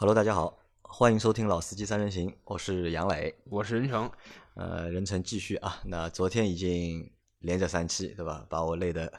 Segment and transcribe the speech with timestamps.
[0.00, 4.08] Hello，大家好，欢迎收听《老司机三人行》，我是杨磊，我是任成。
[4.54, 8.46] 呃，任成继续啊，那昨天已经连着三期，对吧？
[8.48, 9.12] 把我累得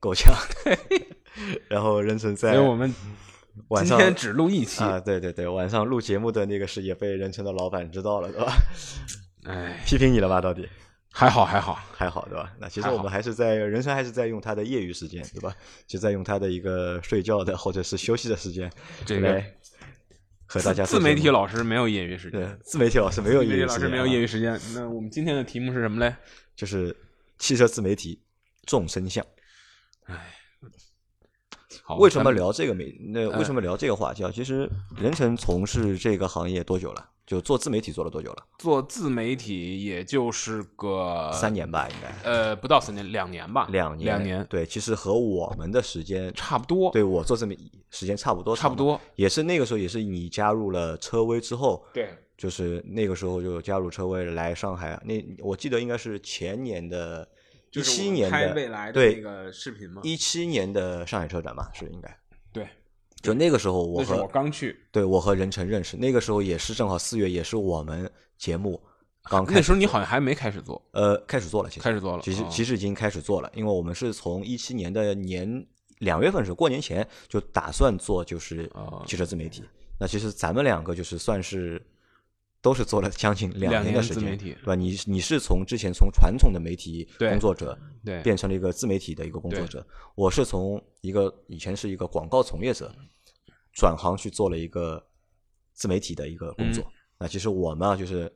[0.00, 0.34] 够呛。
[1.68, 2.94] 然后任成在，所以我们
[3.68, 4.82] 晚上今天只录一期。
[4.82, 8.54] 啊，对对对，晚上录节目的那个事也被任成的老板知道了，对吧？
[9.44, 10.40] 哎，批评你了吧？
[10.40, 10.66] 到底
[11.10, 12.50] 还好还好，还好，对吧？
[12.58, 15.54] 那其实我们还是在任成还是在用他的业余时间，对吧？
[15.86, 18.72] 就在用他的一个睡觉的或者是休息的时间
[19.04, 19.20] 这
[20.52, 24.60] 和大家自媒体老老师没有业余时对间，自媒体老师没有业余时间啊，老师没有业余时间。
[24.74, 26.14] 那我们今天的题目是什么嘞？
[26.54, 26.94] 就是
[27.38, 28.22] 汽车自媒体
[28.66, 29.24] 众生相。
[31.82, 32.94] 好，为什么聊这个媒？
[33.14, 34.30] 那为什么聊这个话题啊？
[34.30, 34.68] 其实
[35.00, 37.08] 任成从事这个行业多久了？
[37.32, 38.44] 就做自媒体做了多久了？
[38.58, 39.82] 做自媒体？
[39.82, 44.04] 也就是个三年吧，应该呃，不到三年，两年吧，两年。
[44.04, 46.92] 两年对，其实和我们的时间，差不多。
[46.92, 48.74] 对我做自媒体时间差不多，差不。
[48.74, 49.00] 多。
[49.16, 55.00] 也是那个时候，也是你加入了车威之后，对，就是那个时候就加入车威来上海。
[55.06, 57.26] 那我记得应该是前年的，
[57.70, 60.02] 一就是七年的对那个视频嘛。
[60.04, 62.14] 一七年的上海车展吧，是应该。
[62.52, 62.68] 对，
[63.22, 68.82] 就那个时候，我和我刚去，对我和任晨认识，那个时候也是正好四月，也是我们节目
[69.24, 72.22] 刚开始那时候你好像还没开始做，呃开始做了，其实开始做了。
[72.22, 75.64] 其实哦其实已经开始做了，因为我们是从一七年的年
[75.98, 79.62] 两月份是过年前就打算做就是哦汽车自媒体。
[80.00, 81.80] 那其实咱们两个就是算是
[82.62, 84.74] 都是做了将近两两年年的时间，对吧？
[84.74, 89.84] 你你是从之前从传统的媒体工作者对变成了一个自媒体的一个工作者，
[90.14, 92.94] 我是从一个以前是一个广告从业者，
[93.74, 95.04] 转行去做了一个
[95.72, 96.84] 自媒体的一个工作。
[97.18, 98.32] 那其实我们啊，就是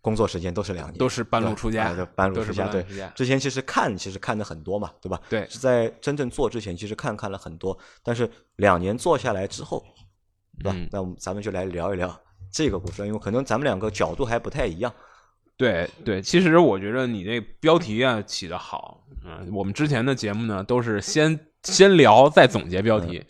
[0.00, 2.66] 工作时间都是两年，嗯都是半路出家啊对半路出家。
[2.68, 2.82] 对
[3.14, 5.20] 之前其实看其实看的很多嘛，对吧？
[5.28, 9.84] 对是在真正做之前，其实看看了很多，但是两年做下来之后，
[10.58, 10.72] 对吧？
[10.74, 12.18] 嗯那我们咱们就来聊一聊
[12.56, 14.90] 这个故事，因为可能咱们两个角度还不太一样。
[15.58, 23.22] 对对，其实我觉得你这标题啊起的好，嗯，我们之前的节目呢都是先先聊再总结标题，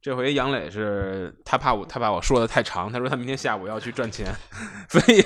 [0.00, 4.34] 这回杨磊是他怕我他怕我说的太长，他说他明天下午要去赚钱，
[4.88, 5.22] 所以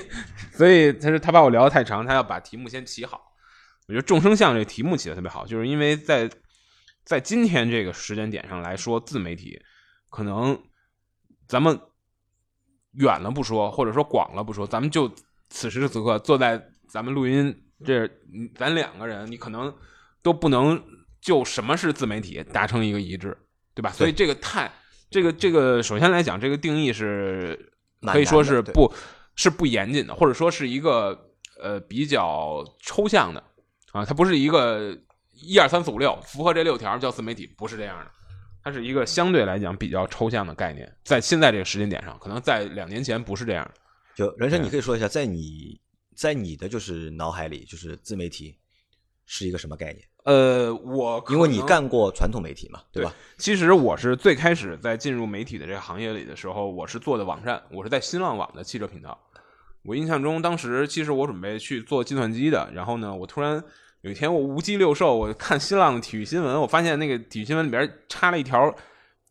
[0.52, 3.20] 所以他说他怕我聊的太长，他要把题目先起好。
[3.86, 6.28] 我觉得众生相这个题目起的特别好，就是因为在
[7.04, 9.62] 在今天这个时间点上来说，自媒体
[10.10, 10.60] 可能
[11.46, 11.80] 咱们
[12.98, 15.10] 远了不说，或者说广了不说，咱们就
[15.48, 19.72] 此时此刻坐在咱们录音这，嗯咱两个人，你可能
[20.22, 20.82] 都不能
[21.20, 23.36] 就什么是自媒体达成一个一致，
[23.74, 23.90] 对吧？
[23.90, 24.70] 所以这个太
[25.10, 28.92] 这个这个，首先来讲，这个定义是可以说是不
[29.34, 31.30] 是不严谨的，或者说是一个
[31.60, 33.42] 呃比较抽象的
[33.92, 34.96] 啊，它不是一个
[35.32, 38.10] 一二三四五六符合这六条叫自媒体，不是这样的。
[38.66, 43.70] 它是一个相对来讲比较抽象的概念，在现在这个时间点上，可能在两年前不是这样。
[44.16, 45.80] 就人生，你可以说一下，在你
[46.16, 48.58] 在你的就是脑海里，就是自媒体
[49.24, 50.04] 是一个什么概念？
[50.24, 53.14] 呃，我因为你干过传统媒体嘛，对吧？
[53.38, 59.16] 其实我是最开始在进入媒体的这个行业里的时候，我是做的网站，我是在新浪网的汽车频道。
[59.84, 63.62] 我印象中，当时其实我准备去做计算机的，然后呢，我突然
[64.06, 68.72] 有一天我无鸡六兽，我看新浪的体育新闻，我发现那个体育新闻里边插了一条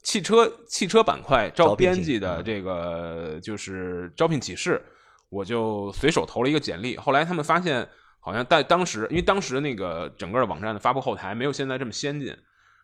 [0.04, 4.84] 汽车汽车板块招编辑的这个就是招聘启事，
[5.30, 6.98] 我就随手投了一个简历。
[6.98, 7.88] 后来他们发现，
[8.20, 12.36] 好像在当时，因为当时那个整个网站的发布后台没有现在这么先进，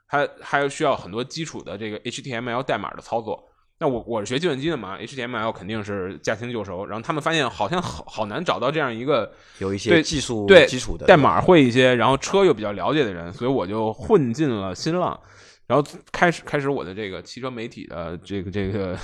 [0.08, 3.51] 它还需要很多基础的这个 HTML 代码的操作。
[3.82, 6.86] 那我我是学计算机的嘛，HTML 肯定是驾轻就熟。
[6.86, 15.20] 然后他们发现好像好好难找到这样一个有一些对技术对基础的代码会一些，然后车又比较了解的人，所以我就混进了新浪，
[15.66, 18.96] 然后开始开始我的这个汽车媒体的这个这个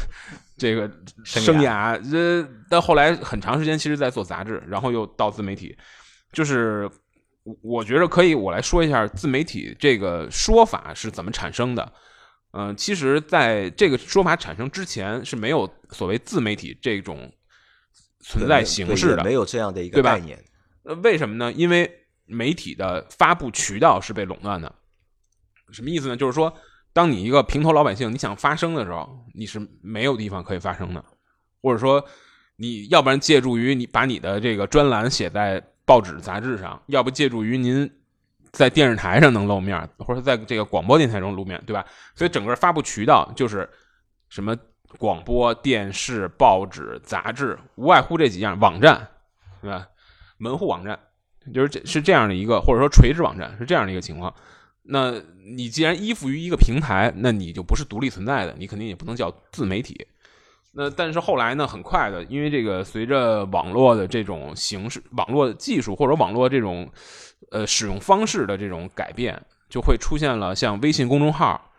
[0.56, 0.88] 这个
[1.24, 2.00] 生生涯。
[2.12, 5.76] 这但后来很长时间其实在做杂志，然后又到自媒体，
[6.32, 6.88] 就是
[7.42, 11.92] 我我觉得可以我来说一下自媒体这个说法是怎么产生的。
[12.52, 17.32] 嗯、其实在这个说法产生之前是没有所谓自媒体这种
[18.22, 20.44] 存在形式的，没有这样的一个概念。
[20.84, 21.52] 呃，为什么呢？
[21.54, 21.90] 因为
[22.26, 24.74] 媒体的发布渠道是被垄断的。
[25.72, 26.16] 什么意思呢？
[26.16, 26.54] 就是说，
[26.94, 31.04] 当你一个平头老百姓你想发声的时候，你是没有地方可以发声的，
[31.62, 32.04] 或者说，
[32.56, 37.90] 你要不然借助于你把你的这个专栏写在报纸杂志上，要不借助于您
[38.58, 41.86] 在电视台上能露面，或者在这个广播电台中露面，对吧？
[42.16, 43.70] 所以整个发布渠道就是
[44.30, 44.58] 什么
[44.98, 49.08] 广播电视、报纸、杂志，无外乎这几样，网站，
[49.62, 49.88] 对吧？
[50.40, 51.00] 门户网站，
[51.54, 54.34] 就是这是这样的一个，或者说垂直网站是这样的一个情况。
[54.82, 55.22] 那
[55.56, 60.08] 你既然依附于一个平台，那你就不是独立存在的，你肯定也不能叫自媒体。
[60.74, 66.90] 那但是后来呢，很快的，因为这个随着网络的这种形式、网络技术或者网络这种
[67.52, 71.72] 呃使用方式的这种改变，就会出现了像微信公众号，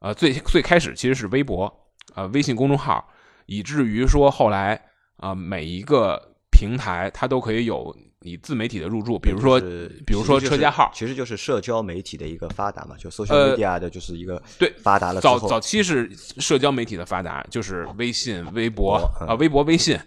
[0.00, 1.72] 呃，最最开始其实是微博，
[2.14, 3.08] 呃，微信公众号，
[3.46, 4.74] 以至于说后来
[5.16, 6.20] 啊、呃每一个
[6.50, 19.98] 平台它都可以有你自媒体的入驻，比如说就是比如说其实就是车架号其实就是社交媒体的一个发达嘛，就 social 呃 media 的就是一个对发达了之早，早期是社交媒体的发达，就是微信、微博嗯啊、微博、微信，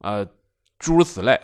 [0.00, 0.26] 呃，
[0.78, 1.38] 诸如此类。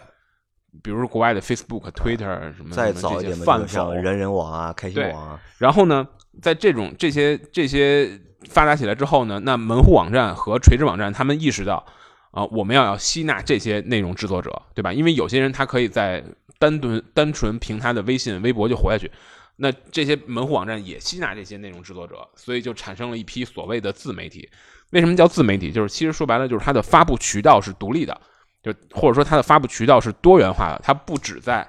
[0.82, 6.06] 比如说国外的 Facebook、Twitter 什么再什么这些早一点像，人人网啊、开心网啊，然后呢，
[6.40, 11.84] 在这种这些这些发达起来之后呢，那门户网站和垂直网站他们意识到
[12.30, 14.92] 啊、我们要要吸纳这些内容制作者，对吧？
[14.92, 16.22] 因为有些人他可以在
[16.58, 19.10] 单纯单纯凭他的微信、微博就活下去，
[19.56, 24.48] 那这些门户网站也吸纳这些内容制作者，所以就产生了一批所谓的自媒体。
[24.90, 25.72] 为什么叫自媒体？
[25.72, 28.20] 就是其实说白了，就是它的发布渠道是独立的，
[28.62, 31.68] 就或者说它的发布渠道是多元化的，它不只在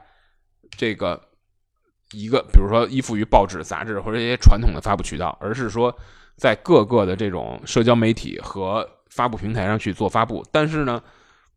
[0.77, 1.21] 这个
[2.11, 5.95] 一个，比如说依附于报纸、杂志或者一些传统的发布渠道，而是说
[6.35, 10.43] 在各个的这种社交媒体和发布平台上去做发布。
[10.51, 11.01] 但是呢，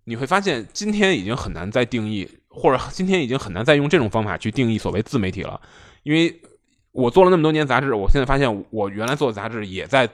[0.04, 5.60] 你会发现今天已经很难再定义，或者今天已经很难再用这种方法去定义所谓自媒体了，
[6.02, 6.42] 因为
[6.90, 10.06] 我做了那么多年杂志，我现在发现我原来做的杂志也在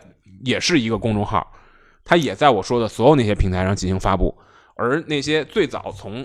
[0.44, 1.52] 也是一个公众号，
[2.04, 4.32] 它也在我说的所有那些平台上进行发布，
[4.78, 6.24] 而那些最早从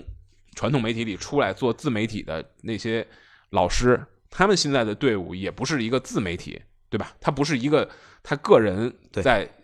[0.54, 3.04] 传统媒体里出来做自媒体的那些
[3.50, 7.12] 老师，他们现在的队伍也不是一个自媒体，对吧？
[7.20, 7.90] 他不是一个
[8.22, 9.22] 他个人在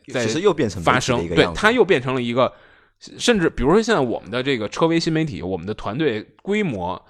[0.09, 2.53] 在其实又变成发生，对，一个样子它又变成了一个，
[2.99, 7.01] 甚至比如说现在我们的这个车微新媒体，我们的团队规模，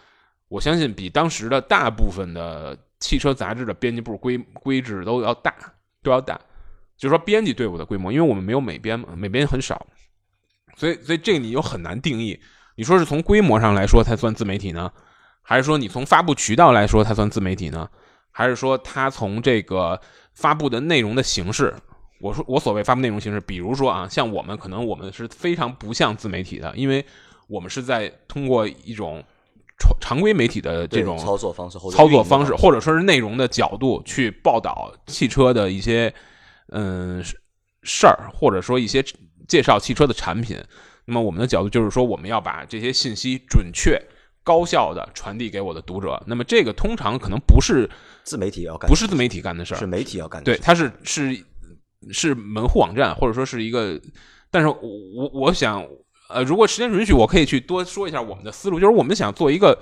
[0.48, 5.54] 我相信比当时的大部分的汽车杂志的编辑部规规制都要大，
[6.02, 6.38] 都要大。
[6.98, 9.86] 就是说编辑队伍的规模，因为我们没有美编嘛，美编很少，
[10.80, 12.40] 所以所以这个你又很难定义。
[12.76, 14.90] 你说是从规模上来说才算自媒体呢，
[15.42, 17.86] 还是说你从发布渠道来说才算自媒体呢？
[18.30, 20.00] 还是说它从这个
[20.32, 21.74] 发布的内容的形式？
[22.18, 27.04] 我说我所谓发布内容形式，比如说啊，像我们可能我们是非常不像自媒体的，因为
[27.46, 29.22] 我们是在通过一种
[29.78, 36.10] 常常规媒体的这种操作方式操作方，式或者说是内容的角度去报道汽车的一些
[36.68, 37.22] 嗯
[37.82, 39.04] 事儿，或者说一些
[39.50, 40.56] 介绍汽车的产品。
[41.06, 44.00] 那么我们的角度就是说，我们要把这些信息准确、
[44.44, 46.22] 高效的传递给我的读者。
[46.26, 47.90] 那么这个通常可能不是
[48.22, 51.44] 自媒体要干，不是自媒体干的事儿，是媒体要干的对，它是是
[52.12, 54.00] 是门户网站，或者说是一个，
[54.52, 54.78] 但是我
[55.16, 55.84] 我我想，
[56.28, 59.76] 呃，如果时间允许，我可以去多说一下我们的思路，就是我们想做一个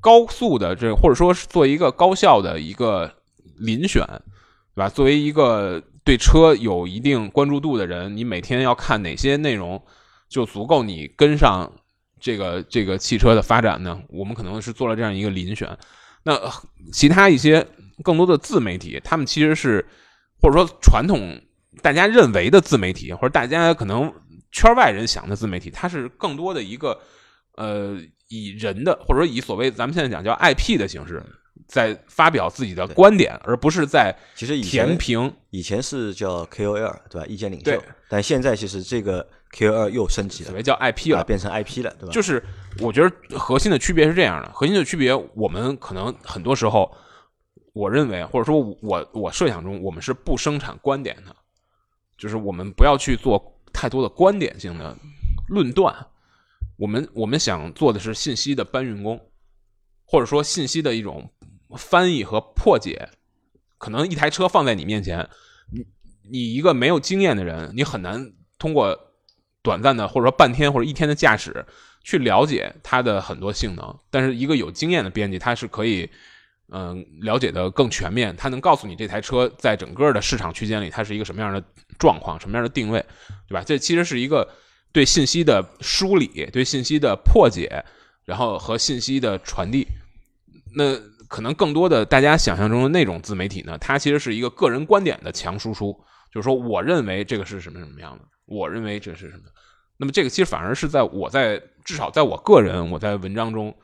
[0.00, 3.12] 高速的这，或者说是做一个高效的一个
[3.60, 4.88] 遴选，对吧？
[4.88, 9.82] 作为一个对车有一定关注度的人，你每天要看哪些内容，
[10.28, 11.72] 就足够你跟上
[12.20, 14.00] 这个这个汽车的发展呢？
[14.08, 15.76] 我们可能是做了这样一个遴选。
[16.22, 16.38] 那
[16.92, 17.66] 其他一些
[18.02, 19.84] 更多的自媒体，他们其实是
[20.40, 21.40] 或者说传统
[21.82, 24.12] 大家认为的自媒体，或者大家可能
[24.52, 27.00] 圈外人想的自媒体，它是更多的一个
[27.56, 27.98] 呃
[28.28, 31.22] 以人的或者说以所谓咱们现在讲叫 IP 的形式，
[31.66, 35.32] 在发表自己的观点，而不是在其实以前填平。
[35.50, 37.26] 以前是叫 KOL 对吧？
[37.28, 42.12] 意见领对袖，但现在其实这个 KOL 又升级了，所谓叫 IP 了，啊变成 IP 了，对吧？
[42.12, 42.42] 就是
[42.80, 46.90] 我觉得核心的区别是这样的，核心的区别，我们可能很多时候，
[47.72, 51.34] 我认为或者说我我设想中，我们是不生产观点的，
[52.18, 54.96] 就是我们不要去做太多的观点性的
[55.48, 55.94] 论断，
[56.76, 59.20] 我们我们想做的是信息的搬运工，
[60.04, 61.30] 或者说信息的一种
[61.76, 63.08] 翻译和破解。
[63.78, 65.28] 可能一台车放在你面前，
[65.72, 65.84] 你
[66.30, 68.98] 你一个没有经验的人，你很难通过
[69.62, 71.64] 短暂的或者说半天或者一天的驾驶
[72.02, 73.98] 去了解它的很多性能。
[74.10, 76.08] 但是一个有经验的编辑，他是可以
[76.72, 81.62] 嗯、了解的更全面，他能告诉你这台车在整个的市场区间里它是一个什么样的
[81.98, 83.04] 状况，什么样的定位，
[83.46, 83.62] 对吧？
[83.62, 84.48] 这其实是一个
[84.90, 87.84] 对信息的梳理，对信息的破解，
[88.24, 89.86] 然后和信息的传递。
[90.74, 90.98] 那
[91.34, 95.92] 可能更多的大家想象中的那种自媒体呢，它其实是一个个人观点的强输出，
[96.32, 99.42] 就是说我认为这个是什么什么样的，我认为这是什么。
[99.96, 103.74] 那么这个其实反而是在我在至少在我个人我在文章中，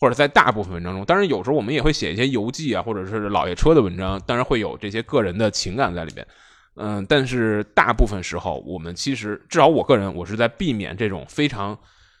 [0.00, 6.26] 或者在大部分文章中，当然有时候我们也会写一些游记啊，或者是老爷车的文章，当然会有这些个人的情感在里边。
[6.74, 11.78] 嗯，但是大部分时候，我们其实至少我个人，我是在避免这种非常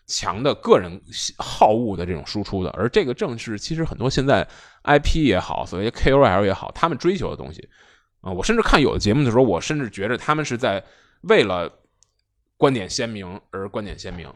[0.08, 1.00] 强的个人
[1.38, 4.48] 好恶的这种输出的，而这个正是其实很多现在
[4.82, 7.68] IP 也好，所谓 KOL 也好，他们追求的东西
[8.20, 10.84] 啊、我甚至看有的节目的时候，我甚至觉得他们是在
[11.20, 11.72] 为了
[12.56, 14.26] 观点鲜明而观点鲜明，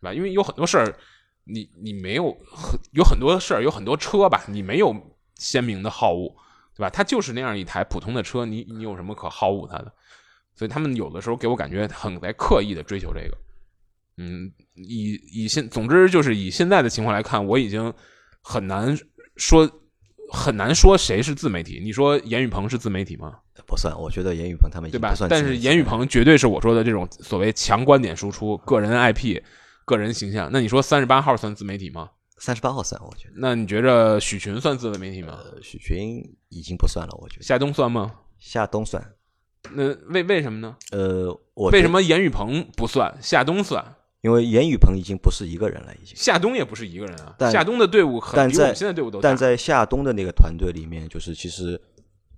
[0.00, 0.14] 对吧？
[0.14, 0.96] 因为有很多事儿，
[1.44, 4.94] 你你没有很有很多事儿，有很多车吧，你没有
[5.34, 6.32] 鲜明的好恶，
[6.76, 6.90] 对吧？
[6.90, 9.92] 它就是那样一台普通的车，你你有什么可好恶它的？
[10.54, 13.36] 所以他们有的时候给我感觉很在刻意的追求这个。
[14.16, 17.92] 嗯，以以现总之就是以现在的情况来看，我已经
[18.42, 18.96] 很难
[19.36, 19.68] 说
[20.30, 21.80] 很难说谁是自媒体。
[21.82, 23.38] 你说严雨鹏是自媒体吗？
[23.66, 29.40] 不算，我觉得严雨鹏他们已对吧但是严雨鹏绝对是我说的这种所谓强观点输出、个人 IP、
[29.84, 30.50] 个人形象。
[30.52, 32.10] 那你说三十八号算自媒体吗？
[32.36, 35.38] 三十八号算，我觉得那你觉着许群算自媒体吗？
[35.44, 38.12] 呃许群已经不算了，我觉得夏冬算吗？
[38.38, 39.02] 夏冬算。
[39.72, 40.76] 那为为什么呢？
[40.90, 43.82] 呃，我为什么严雨鹏不算，夏冬算？
[44.24, 46.16] 因为严雨鹏已经不是一个人了，已经。
[46.16, 49.28] 夏东也不是一个人啊，但夏东的队伍很但在比我们现在队伍都大。
[49.28, 51.78] 但在夏东的那个团队里面，就是其实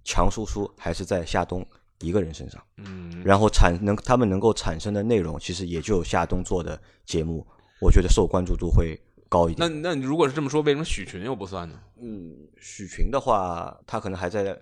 [0.02, 1.64] 强输出还是在夏东
[2.00, 7.46] 一个人身上，嗯，然后产能他们能够产生的内容，其实也就夏东做的节目，
[7.80, 9.80] 我觉得受关注度会高一那点。
[9.80, 11.78] 那你如果是这么说，为什么许群又不算呢？
[12.02, 14.58] 嗯，许群的话，他可能还在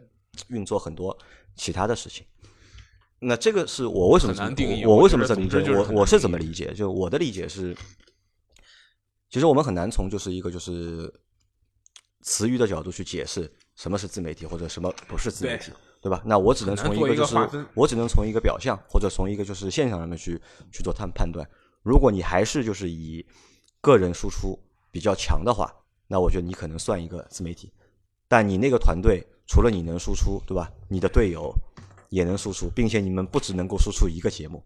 [0.48, 1.16] 运作很多
[1.56, 2.26] 其他的事情。
[3.26, 5.70] 那这个是我为什么这么很难定义我我为什么这么理解？
[5.72, 6.72] 我我是怎么理解？
[6.74, 7.74] 就我的理解是，
[9.30, 11.12] 其实我们很难从就是一个就是
[12.22, 16.22] 词语的角度去解释什么是自媒体或者什么不是自媒体，对吧？
[16.24, 20.40] 那我只能从一个就是个我只能从一个表象或者从一个就是现象上面去
[20.70, 21.48] 去做判判断。
[21.82, 23.24] 如果你还是就是以
[23.80, 24.58] 个人输出
[24.90, 25.74] 比较强的话，
[26.06, 27.72] 那我觉得你可能算一个自媒体。
[28.28, 30.70] 但你那个团队除了你能输出，对吧？
[30.88, 31.54] 你的队友
[32.14, 34.62] 也能输出，并且你们不只能够输出一个节目，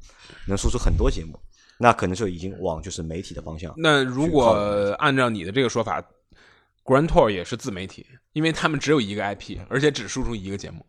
[0.46, 1.40] 能输出很多节目，
[1.78, 3.72] 那可能就已经往就是媒体的方向。
[3.76, 4.52] 那如果
[4.98, 6.02] 按照你的这个说法
[6.84, 10.84] ，Grand Tour 也是自媒体，因为他们只有一个 IP，而且只输出一个节目，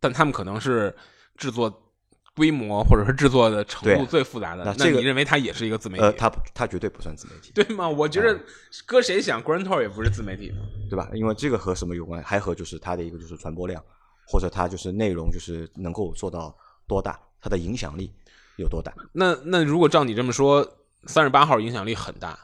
[0.00, 0.94] 但他们可能是
[1.36, 1.92] 制作
[2.34, 4.64] 规模或者是制作的程度最复杂的。
[4.64, 6.02] 那这个你认为它也是一个自媒体？
[6.02, 7.88] 呃，他不他绝对不算自媒体，对吗？
[7.88, 8.38] 我觉得
[8.86, 10.52] 搁谁想，Grand Tour 也不是自媒体。
[10.88, 11.08] 对吧？
[11.14, 12.20] 因为这个和什么有关？
[12.22, 13.80] 还和就是它的一个就是传播量，
[14.30, 16.56] 或者它就是内容就是能够做到
[16.86, 18.12] 多大，它的影响力
[18.56, 18.94] 有多大。
[19.12, 20.64] 那那如果照你这么说，
[21.06, 22.38] 三十八号影响力很大，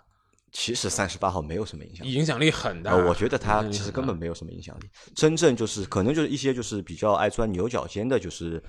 [0.51, 2.13] 其实三十八号没有什么影响力。
[2.13, 2.91] 影响力很大。
[2.91, 4.89] 呃，我觉得他其实根本没有什么影响力。
[5.15, 8.61] 真正就是可能就是一些就是比较爱钻牛角尖的，就是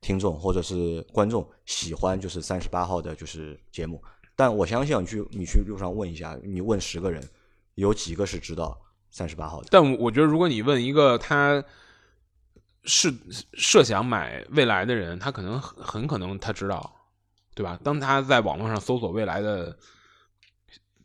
[0.00, 4.02] 听众或者是观众喜欢就是三十八号的就是节目。
[4.36, 7.22] 但我相信你去你去路上问一下，你问十个人，
[7.74, 8.76] 有几个是知道
[9.10, 9.68] 三十八号的？
[9.70, 11.62] 但我觉得，如果你问一个他
[12.84, 13.12] 是
[13.54, 16.92] 设想买未来的人，他可能很很可能他知道，
[17.54, 17.78] 对吧？
[17.82, 19.76] 当他在网络上搜索未来的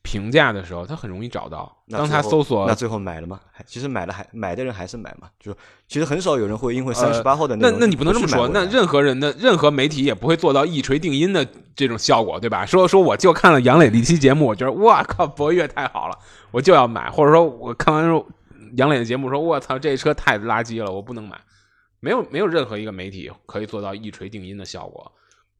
[0.01, 1.75] 评价的时候，他很容易找到。
[1.89, 3.39] 当他搜索那最后买了吗？
[3.51, 5.55] 还其实买了还买的人还是买嘛，就
[5.87, 12.65] 其实很少有人会因为呃三十八号的那那你不能这么说，那任何人的任何媒体也不会做到一锤定音的这种效果，对吧？
[12.65, 16.17] 说说我就看了杨磊的一期节目，我觉得哇靠，博越太好了，
[16.51, 18.27] 我就要买，或者说我看完之后
[18.75, 21.39] 杨磊的节目说，我操，这车太垃圾了，我不能买。
[21.99, 25.11] 没有没有任何一个媒体可以做到一锤定音的效果，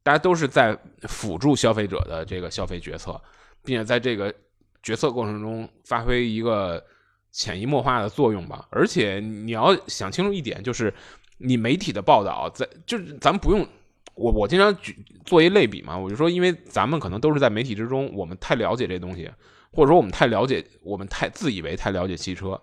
[0.04, 3.20] 大家都是在辅助消费者的这个消费决策，
[3.64, 4.34] 并且在这个
[4.82, 6.84] 决策过程中发挥一个
[7.32, 8.68] 潜移默化的作用吧。
[8.72, 10.94] 而且你要想清楚一点，就是
[11.38, 13.68] 你媒体的报道，在就是咱们不用
[14.16, 19.30] 我我经常举做一类比嘛，我就说，因为咱们可能都是在媒体之中，我们太了解这东西，
[19.72, 22.60] 或者说我们太了解，我们太自以为太了解汽车，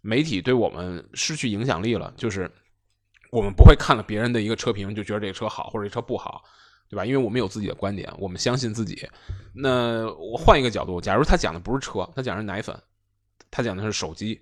[0.00, 2.50] 媒体对我们失去影响力了，就是
[3.30, 6.42] 我们不会看了别人的一个车评就觉得这个车好或者这车不好，
[6.88, 7.04] 对吧？
[7.04, 9.08] 因为我们有自己的观点，我们相信自己。
[9.52, 12.74] 那我换一个角度，假如他讲的不是车，他讲的是奶粉，
[13.50, 14.34] 他讲的是手机，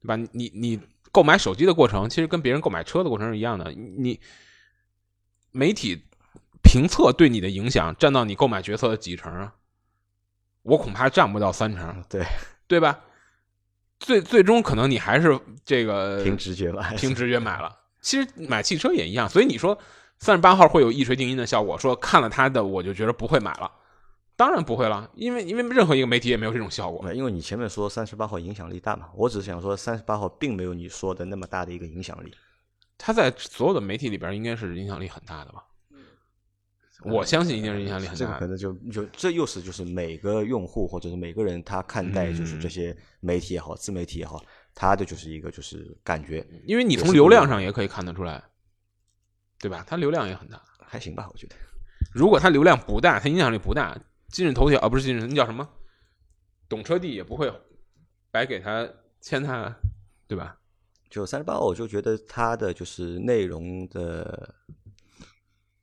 [0.00, 0.16] 对吧？
[0.32, 0.80] 你你
[1.12, 3.70] 购买手机的过程，其实跟别人购买车的过程是一样的。
[3.72, 4.20] 你
[5.52, 6.04] 媒体
[6.62, 9.54] 评测对你的影响占到你购买决策的几成啊？
[10.62, 12.26] 我恐怕占不到三成，对
[12.66, 12.98] 对吧？
[14.00, 17.74] 最最终可能你还是这个凭直觉吧，凭直觉买了。
[18.06, 19.76] 其实买汽车也一样，所以你说
[20.20, 23.68] 三十八号会有一锤定音的效果，说看了他的我就觉得不会买了，
[24.36, 27.12] 当然不会了，因为因为任何一个媒体也没有这种效果。
[27.12, 32.32] 因为你前面说三十八号影响力大嘛，我只是想说三十八号并没有你说的那么大的一个影响力。
[32.96, 35.64] 他在所有的媒体里边应该是影响力很大的吧？
[37.02, 38.40] 我相信一定是影响力很这个大的。
[38.40, 44.40] 可能就就这又是就是每个用户或者是每个人他看待就是嗯这些媒体也好，自媒体也好，
[44.76, 48.44] 他的就是一个就是感觉因为你从流量上也可以看得出来，
[49.58, 49.82] 对吧？
[49.88, 50.62] 它流量也很大。
[50.86, 51.56] 还行吧，我觉得。
[52.12, 55.66] 如果它流量不大，它影响力不大，今日头条啊不是今日，那叫什么？
[56.68, 57.52] 懂车帝也不会
[58.30, 58.88] 白给他
[59.20, 59.74] 签他，
[60.28, 60.58] 对吧？
[61.08, 64.54] 就三十八，我就觉得它的就是内容的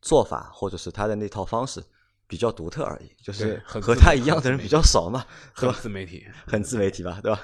[0.02, 1.84] 做法或者是他的那套方式
[2.28, 7.42] 比较独特而已，就是很和他一样的人比较少嘛，很自媒体，很自媒体吧，对吧？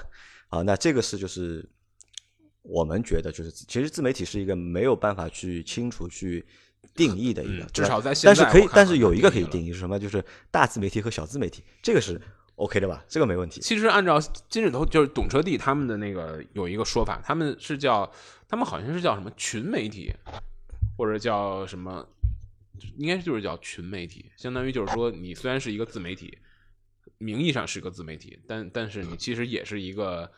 [0.50, 1.64] 好，那这个是就是
[2.62, 6.44] 我们觉得就是其实自媒体是一个没有办法去清楚去
[6.94, 9.96] 定义的一个，至少在现在但是可以，但是有一个可以定义是什么？
[9.96, 12.20] 就是大自媒体和小自媒体，这个是
[12.56, 13.04] OK 的吧？
[13.08, 13.60] 这个没问题。
[13.60, 18.12] 其实按照金日头就是懂车帝他们的那个有一个说法，他们是叫
[18.48, 20.12] 他们好像是叫什么群媒体，
[20.98, 22.04] 或者叫什么，
[22.98, 26.36] 应该就是叫群媒体，相当于就是说你虽然是一个自媒体，
[27.20, 30.28] 名义上是个自媒体，但但是你其实也是一个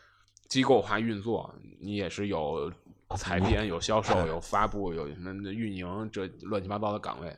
[0.48, 2.70] 机构化运作，你也是有。
[3.14, 7.36] 采编有销售 有发布有什么运营这乱七八糟的岗位，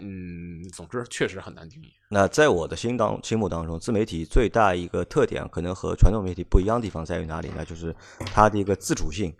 [0.00, 1.92] 嗯，总之确实很难定义。
[2.08, 7.64] 那在我的心当心目当中，自媒体最大一个特点，可能和传统媒体不一样的地方在于哪里呢？
[7.64, 7.92] 就是
[8.26, 9.34] 它的一个自主性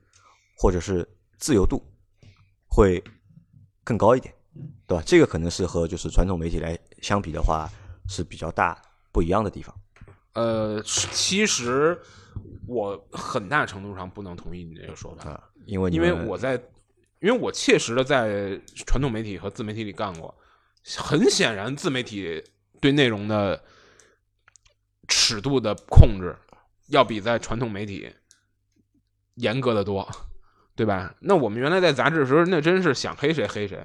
[0.57, 1.81] 或者是自由度
[2.67, 3.01] 会
[3.85, 4.35] 更高一点，
[4.89, 5.05] 对吧？
[5.07, 7.71] 这个可能是和就是传统媒体来相比的话
[8.09, 9.75] 是比较大不一样的地方。
[10.35, 12.01] 呃，其实。
[12.67, 16.55] 我很大程度上不能同意你这个说法，因为因为我在，
[17.19, 20.33] 因为我切实的在传统媒体和自媒体里干过，
[20.97, 22.41] 很显然自媒体
[22.81, 23.61] 对内容的
[25.09, 26.37] 尺度的控制
[26.87, 28.09] 要比在传统媒体
[29.35, 30.09] 严格的多，
[30.77, 31.13] 对吧？
[31.19, 33.85] 那我们原来在杂志的时候，那真是想黑谁黑谁，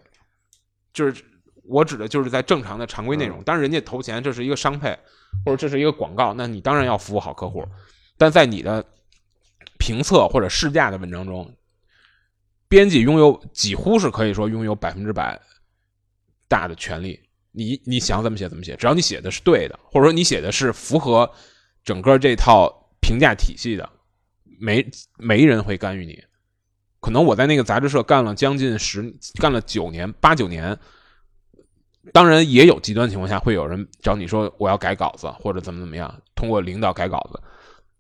[0.94, 1.24] 就是
[1.68, 4.98] 我指的就是在正常的常规内容，当然人家投钱，这是一个商配
[5.46, 7.66] 或者这是一个广告，那你当然要服务好客户。
[8.18, 8.86] 但在你的
[9.78, 11.54] 评测或者试驾的文章中，
[12.68, 15.40] 编辑拥有几乎是可以说拥有百分之百
[16.48, 17.20] 大的权利。
[17.52, 21.30] 你你想怎么写怎么写，只要你写的是对的，或者说你写的是符合
[21.84, 23.90] 整个这套评价体系的，
[24.60, 24.86] 没
[25.18, 26.22] 没人会干预你。
[27.00, 30.78] 可能我在那个杂志社干了将近十，干了九年八九年，
[32.14, 37.40] 当然也有极端情况下会有人找你说我要改稿子或者怎么怎么样，通过领导改稿子。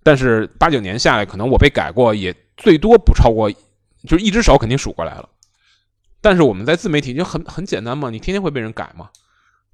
[0.03, 3.51] 但是八九年下来，可能我被改过也最多不超过，
[4.07, 5.27] 就是一只手肯定数过来了。
[6.21, 9.09] 但是我们在自媒体就很很简单嘛，你天天会被人改嘛。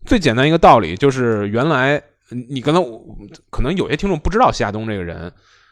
[0.05, 2.01] 最简单一个道理就是，原来
[2.49, 2.83] 你可能
[3.49, 5.31] 可能有些听众不知道夏冬这个人，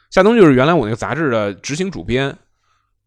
[0.09, 2.37] 夏冬就是原来我那个杂志的执行主编。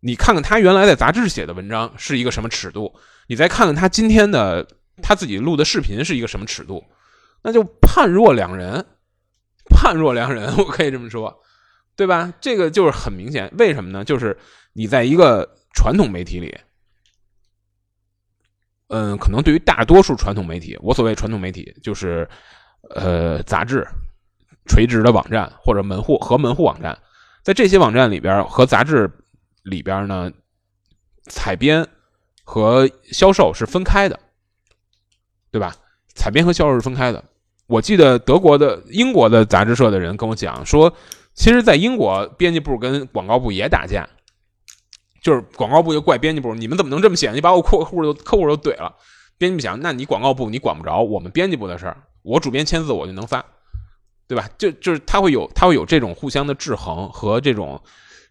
[0.00, 2.92] 你看看他原来在杂志写的文章是一个什么尺度，
[3.28, 4.66] 你再看看他今天的
[5.02, 6.82] 他自己录的视频是一个什么尺度，
[7.42, 8.86] 那就判若两人。
[9.70, 11.40] 判若两人，我可以这么说，
[11.94, 12.34] 对吧？
[12.40, 14.04] 这个就是很明显，为什么呢？
[14.04, 14.36] 就是
[14.72, 16.58] 你在一个传统媒体里，
[18.88, 22.28] 嗯，可能对于大多数传统媒体，我所谓传统媒体就是
[22.90, 23.86] 呃杂志、
[24.66, 26.98] 垂直的网站或者门户和门户网站，
[27.44, 29.08] 在这些网站里边和杂志
[29.62, 30.30] 里边呢，
[31.30, 31.86] 采编
[32.42, 34.18] 和销售是分开的，
[35.52, 35.76] 对吧？
[36.14, 37.22] 采编和销售是分开的。
[37.68, 40.92] 我记得德国的、英国的杂志社的人跟我讲说，
[41.34, 44.08] 其实，在英国编辑部跟广告部也打架，
[45.22, 47.30] 就是广告部就怪编辑部，你们怎么能这么写？
[47.32, 48.94] 你把我客户都客户都怼了。
[49.38, 53.44] 编辑部想，那你广告部你管不着我们编辑部的事儿，我主编签字我就能发，
[54.26, 54.48] 对吧？
[54.58, 57.80] 就就是他会有他会有这种互相的制衡和这种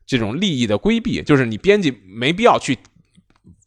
[0.05, 2.77] 这种利益的规避，就是你编辑没必要去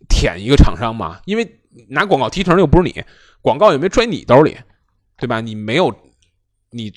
[0.09, 3.03] 舔一个厂商嘛，因为拿广告提成又不是你，
[3.45, 4.57] 广告也没揣你兜里。
[5.17, 5.41] 对吧？
[5.41, 5.95] 你没有，
[6.71, 6.93] 你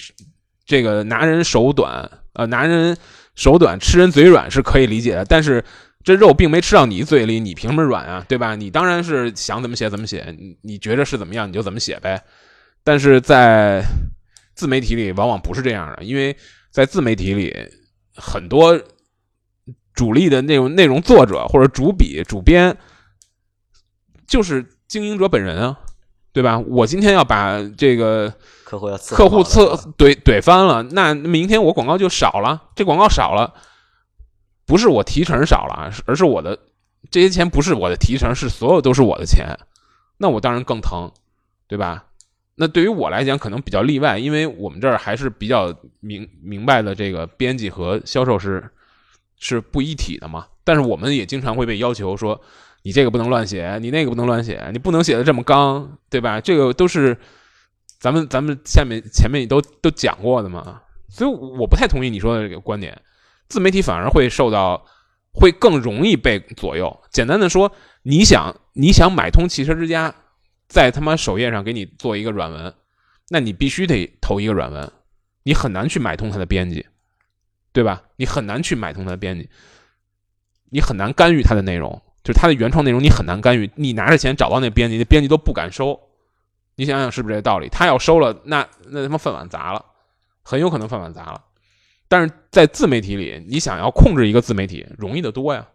[0.65, 2.97] 这个拿人手短，呃，拿人
[3.36, 5.23] 手短，吃人嘴软是可以理解的。
[5.23, 5.63] 但是
[6.03, 8.25] 这肉并没吃到你嘴里，你凭什么软啊？
[8.27, 8.55] 对吧？
[8.55, 12.19] 你当然是想怎么写怎么写，你你觉着是怎么样你就怎么写呗。
[12.83, 13.83] 但是在
[14.55, 16.36] 自媒体里往往不是这样的，因为
[16.71, 17.55] 在自媒体里
[18.15, 18.81] 很多
[19.93, 22.75] 主力的内容内容作者或者主笔主编
[24.25, 25.79] 就是经营者本人啊。
[26.38, 26.60] 对吧？
[26.67, 28.32] 我今天要把这个
[28.63, 32.62] 客户要客户测怼怼翻了，那明天我广告就少了。
[32.76, 33.56] 这广告少了，
[34.67, 36.60] 不是我提成少了，而是我的
[37.10, 39.47] 这些钱不是我的提成，是所有都是我的钱。
[40.19, 41.12] 那我当然更疼，
[41.67, 42.06] 对吧？
[42.54, 48.63] 那对于我来讲可能比较例外，因为我们这儿还是比较明明白的，这个编辑和销售是
[49.39, 50.45] 是不一体的嘛。
[50.63, 52.39] 但是我们也经常会被要求说。
[52.88, 56.39] 你这个不能乱写，你那个不能乱写，你不能写的这么刚，对吧？
[56.39, 57.17] 这个都是
[58.00, 62.97] 咱们咱们下面前面你都都讲过的嘛，所以我不太同意你说的这个观点。
[63.50, 64.86] 自媒体反而会受到，
[65.34, 66.97] 会更容易被左右。
[67.12, 67.69] 简单的说，
[68.04, 70.15] 你想你想买通汽车之家，
[70.69, 72.73] 在他妈首页上给你做一个软文，
[73.28, 74.89] 那你必须得投一个软文，
[75.43, 76.86] 你很难去买通他的编辑，
[77.73, 78.04] 对吧？
[78.15, 79.50] 你很难去买通他的编辑，
[80.69, 82.02] 你很难干预他的内容。
[82.27, 83.71] 就是他的原创内容你很难干预。
[83.75, 85.97] 你拿着钱找到那编辑，那编辑都不敢收。
[86.75, 87.69] 你想想是不是这道理？
[87.69, 89.85] 他要收了，那那他妈饭碗砸了，
[90.43, 91.41] 很有可能饭碗砸了。
[92.09, 95.65] 但是在自媒体里，你想要控制一个自媒体容易得多呀。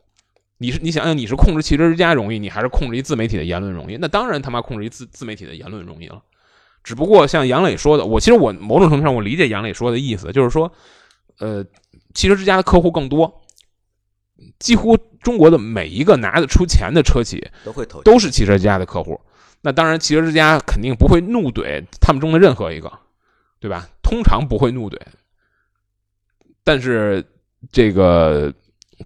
[0.59, 3.97] 你是你想想，你是控制汽车之家容易，你还是控制一自媒体的言论容易？
[3.97, 6.23] 那当然他妈控制一自自媒体的言论容易了。
[6.85, 10.71] 只不过像杨磊说的，我其实我某种程度上我理解杨磊说的意思，就是说，
[11.39, 11.65] 呃，
[12.13, 13.41] 汽车之家的客户更多，
[14.59, 19.21] 几乎中国的每一个拿得出钱的车企都会投，都是汽车之家的客户。
[19.63, 22.93] 那当然，汽车之家肯定不会怒怼他们中的任何一个，
[23.61, 23.89] 对吧？
[24.03, 24.99] 通常不会怒怼。
[26.65, 27.25] 但是
[27.71, 28.53] 这个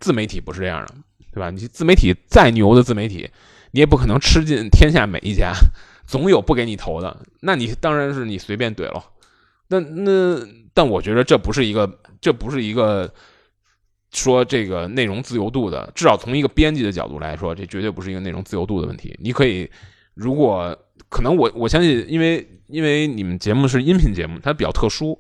[0.01, 0.95] 自媒体不是这样的，
[1.35, 1.51] 对吧？
[1.51, 3.31] 你自媒体再牛的自媒体，
[3.73, 5.53] 你也不可能吃尽天下每一家，
[6.07, 7.15] 总有不给你投的。
[7.41, 9.03] 那你当然是你随便怼喽。
[9.69, 10.41] 那那
[10.73, 13.13] 但我觉得这不是一个，这不是一个
[14.13, 19.15] 说这个内容自由度的，至少从一个编辑的角度来说，这绝对不是一个内容自由度的问题。
[19.21, 19.71] 你可以，
[20.15, 20.77] 如果
[21.09, 25.19] 可能，我我相信，因为因为你们节目是音频节目，它比较特殊。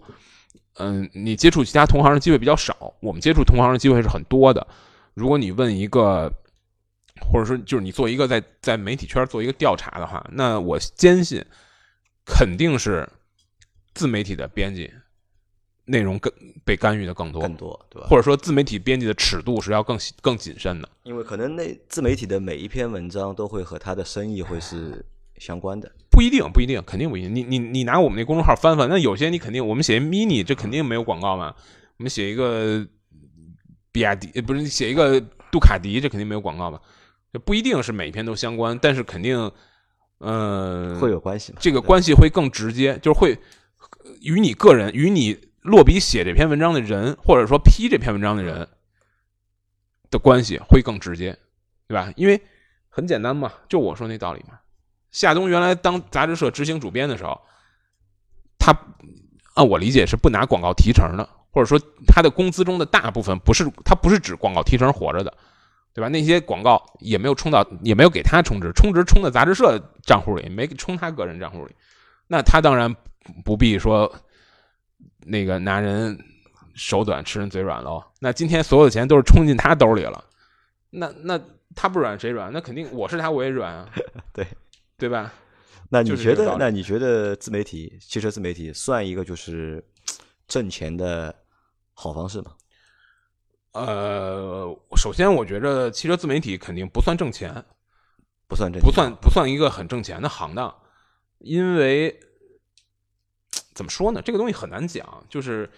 [0.78, 4.66] 嗯，你接触其他同行的机会比较少，我们接触同行的机会是很多的。
[5.14, 6.30] 如果你问一个，
[7.20, 11.42] 或者说就是你做一个在在媒体圈做一个调查的话，那我坚信
[12.26, 13.08] 肯定是
[13.94, 14.90] 自媒体的编辑
[15.86, 16.32] 内容更
[16.64, 18.08] 被干预的更多，更多对吧？
[18.08, 25.04] 或者说自媒体编辑的尺度是要更更谨慎的，因为可能那自媒体的每一篇文章都会和他的生意会是
[25.38, 25.90] 相关的。
[26.10, 27.34] 不一定，不一定，肯定不一定。
[27.34, 31.54] 你你你拿我们那公众号翻翻，那有些你肯定，我们写 mini，这肯定没有广告嘛。
[31.98, 32.86] 我们写一个
[33.92, 35.20] 比亚迪，不是写一个
[35.52, 36.80] 杜卡迪，这肯定没有广告嘛。
[37.44, 39.50] 不一定是每篇都相关，但是肯定，
[40.20, 41.52] 嗯，会有关系。
[41.60, 43.38] 这个关系会更直接，就是会
[44.22, 48.68] 与你个人，与你落笔写这篇文章的人，或者说批这篇文章的人
[50.10, 51.36] 的关系会更直接，
[51.88, 52.12] 对吧？
[52.16, 52.40] 因为
[52.88, 54.58] 很简单嘛，就我说那道理嘛。
[55.10, 57.40] 夏东原来当杂志社执行主编的时候，
[58.58, 58.72] 他
[59.54, 65.34] 按我理解是不拿广告提成的，或者说他的工资中的大部分不是他不是指广告提成活着的，
[65.94, 66.08] 对吧？
[66.08, 71.74] 那些广告也没有充到，也没有给他充值，充值充到杂志社账户里，没充他个人账户里。
[72.28, 72.94] 那他当然
[73.44, 74.14] 不必说
[75.26, 76.18] 那个拿人
[76.74, 78.02] 手短吃人嘴软喽。
[78.20, 80.24] 那今天所有的钱都是冲进他兜里了，
[80.90, 81.40] 那那
[81.74, 82.52] 他不软谁软？
[82.52, 83.88] 那肯定我是他我也软啊。
[84.32, 84.46] 对。
[84.98, 85.30] 对吧？
[85.90, 86.56] 那你觉得？
[86.58, 89.84] 那你觉得自媒体、汽车自媒体算一个就是
[90.48, 91.34] 挣钱的
[91.92, 92.52] 好方式吗？
[93.72, 97.62] 呃，首先我觉着汽车自媒体肯定不算挣钱，
[98.48, 100.74] 不算挣，不算不算一个很挣钱的行当，
[101.40, 102.18] 因为
[103.76, 104.20] 怎么说呢？
[104.20, 105.06] 这个东西很难讲。
[105.28, 105.70] 就是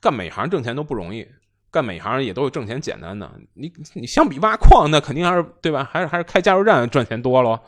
[0.00, 1.28] 干每行挣钱都不容易，
[1.70, 3.30] 干每行也都有挣钱简单的。
[3.52, 5.84] 你你相比挖矿，那肯定还是对吧？
[5.92, 7.60] 还是还是开加油站赚钱多喽。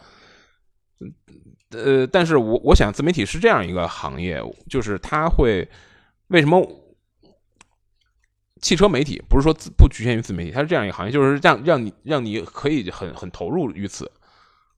[1.70, 5.68] 呃，但是我我想，自媒体是这样一个行业，就是它会
[6.28, 6.64] 为什么
[8.60, 14.10] 汽车媒体不是说自不局限于自媒体，它是这样一个行业，就是让让你让你可以很很投入于此，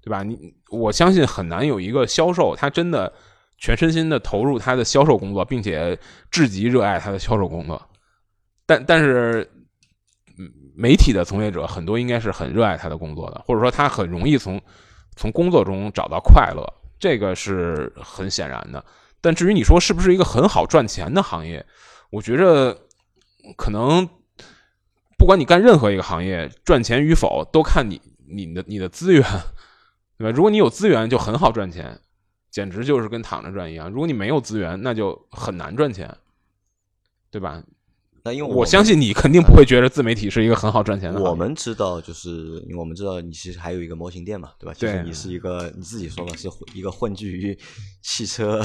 [0.01, 0.23] 对吧？
[0.23, 3.13] 你我相信很难有一个销售，他真的
[3.59, 5.99] 全身心的投入他的销售工作，并且
[6.31, 7.81] 至极热爱他的销售工作。
[8.67, 9.51] 但但是，
[10.75, 14.61] 媒体的从业者很多应该是很热爱他的工作的，或者说他很容易从。
[15.19, 16.63] 从工作中找到快乐，
[16.99, 18.85] 这个是很显然的。
[19.23, 21.65] 但至于你说是不是一个很好赚钱的行业，
[22.11, 22.77] 我觉着
[23.57, 24.07] 可能
[25.17, 29.23] 不管你干任何一个行业，赚钱与否都看你你的你的资源，
[30.19, 30.37] 对吧？
[30.37, 31.99] 如果你有资源，就很好赚钱，
[32.57, 36.17] 简直就是跟躺着赚一样；如果你没有资源，那就很难赚钱，
[37.31, 37.63] 对吧？
[38.25, 41.21] 那因为我相信你肯定不会觉得自媒体是一个很好赚钱的。
[41.21, 42.31] 我们知道，就是
[42.67, 44.73] 因为我们知道你其实还有一个模型店嘛，对吧？
[44.73, 47.55] 其实你是一个你自己说嘛，是一个混迹于
[48.01, 48.63] 汽车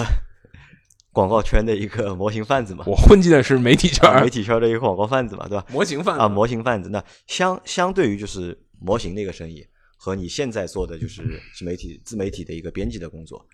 [1.12, 2.86] 广告圈的一个模型贩子嘛。
[2.88, 5.66] 我混迹的是媒体圈，媒体圈的一个广告贩子嘛，对吧？
[5.70, 6.88] 模型贩子啊，模型贩子。
[6.90, 11.22] 那相相对于就是模型那个生意和你现在做的就是
[11.54, 13.46] 自媒体自媒体的一个编辑的工作，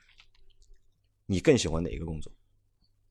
[1.28, 2.32] 你更喜欢哪一个工作？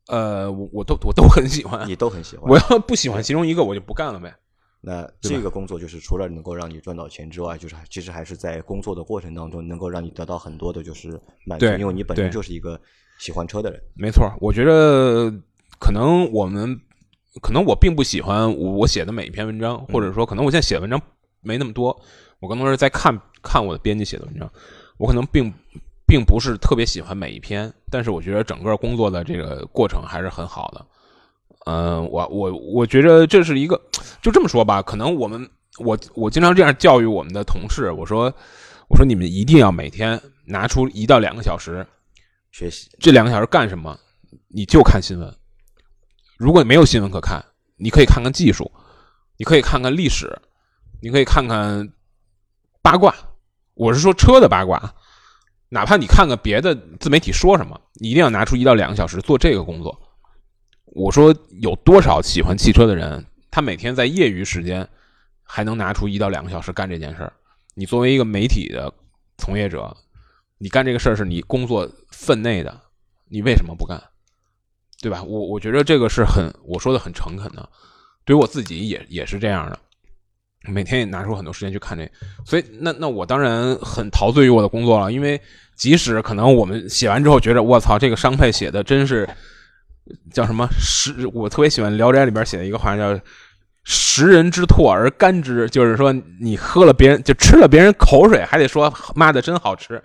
[0.09, 2.49] 呃，我我都我都很喜欢，你都很喜欢。
[2.51, 4.35] 我要不喜欢其中一个，我就不干了呗。
[4.81, 12.81] 那这个工作就是除了能够让你赚到钱之外，就是其实还是在工作的过程当中能够让你得到很多的就是满足，因为你本身就是一个
[13.19, 13.83] 喜欢车的人。
[13.97, 15.29] 没错，我觉得
[15.81, 16.81] 可能我们
[17.43, 21.03] 可能我并不喜欢我写的每一篇文章，或者说可能我现在写的文章
[21.41, 22.01] 没那么多，
[22.39, 24.49] 我更多是在看看我的编辑写的文章，
[24.99, 25.53] 我可能并。
[26.07, 30.87] 并不是特别喜欢每一篇，但是我觉得整个工作的这个过程还是很好的。
[31.67, 33.81] 嗯，我我我觉得这是一个，
[34.23, 38.33] 就这么说吧，可能我们我我经常这样教育我们的同事，我说
[38.89, 41.85] 我说你们一定要每天拿出一到两个小时
[42.53, 43.99] 学习，这两个小时干什么？
[44.49, 45.35] 你就看新闻。
[46.37, 47.45] 如果你没有新闻可看，
[47.79, 48.71] 你可以看看技术，
[49.37, 50.41] 你可以看看历史，
[51.03, 51.93] 你可以看看
[52.81, 53.13] 八卦。
[53.75, 54.95] 我是说车的八卦，
[55.69, 60.01] 哪怕你看看别的自媒体说什么，你一定要拿出一到两个小时做这个工作。
[60.85, 64.89] 我说有多少喜欢汽车的人，他每天在业余时间
[65.43, 67.33] 还能拿出一到两个小时干这件事儿？
[67.75, 68.93] 你作为一个媒体的
[69.37, 69.95] 从业者，
[70.59, 72.81] 你干这个事儿是你工作分内的，
[73.29, 74.03] 你为什么不干？
[75.03, 75.23] 对吧？
[75.23, 77.69] 我我觉得这个是很我说的很诚恳的，
[78.25, 79.79] 对于我自己也也是这样的，
[80.69, 82.09] 每天也拿出很多时间去看这，
[82.45, 85.41] 所以那那我当然很陶醉于我的工作了，因为
[85.75, 89.29] 即使可能我们写完之后觉得我操这个商配写的真是
[90.33, 93.19] 叫什么食，我特别喜欢《聊斋》里边写的一个话叫
[93.85, 100.03] “食人之唾而甘之”，就是说你喝了别人就吃了别人口水，还得说妈的真好吃，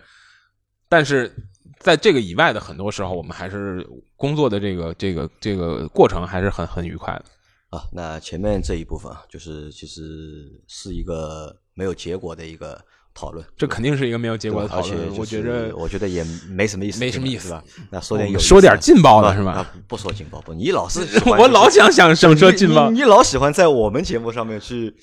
[0.87, 1.31] 但是。
[1.79, 3.83] 在这个以外的很多时候，我们还是
[4.15, 7.25] 工作的这个这个这个过程还是很很愉快的
[7.71, 7.83] 啊。
[7.91, 12.79] 那前面这一部分啊就是其实是一个没有结果的一个
[13.13, 15.17] 讨论，这肯定是一个没有结果的讨论。
[15.17, 17.63] 我觉得我觉得也没什么意思，没什么意思吧？
[17.89, 19.69] 那说点有说点劲爆的是吧？
[19.87, 24.95] 不说劲爆不，你老是 我老想想想说劲爆，你老喜欢在我们节目上面去。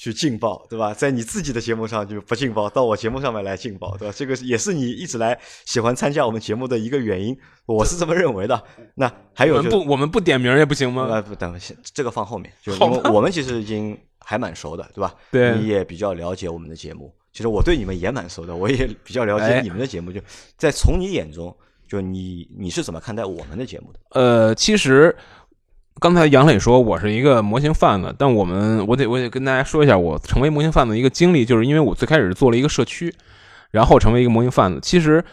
[0.00, 0.94] 去劲爆，对吧？
[0.94, 4.14] 在你自己的节目上就不劲爆，到我节目上面来劲爆，对吧？
[4.16, 8.62] 这个也是你一直来喜欢参加我们节目的一个原因，我是这么认为的。
[8.94, 11.08] 那还有就不，我们不点名也不行吗？
[11.10, 15.12] 呃，不，等先，这个放后面，就 我们我们其实已经还蛮熟的，对吧？
[15.32, 17.12] 对，你也比较了解我们的节目。
[17.32, 20.12] 其实我对你们也蛮熟的，我也比较了解你们的节目。
[20.12, 20.20] 就
[20.56, 21.52] 在从你眼中，
[21.88, 23.98] 就你你是怎么看待我们的节目的？
[24.10, 25.16] 呃，其实。
[26.00, 33.12] 刚才杨磊说我是一个模型贩子，但我们我得我得跟大家说一下，我成为模型贩子的一个经历，就是因为我最开始做了一个社区，
[33.70, 34.78] 然后成为一个模型贩子。
[34.80, 35.24] 其实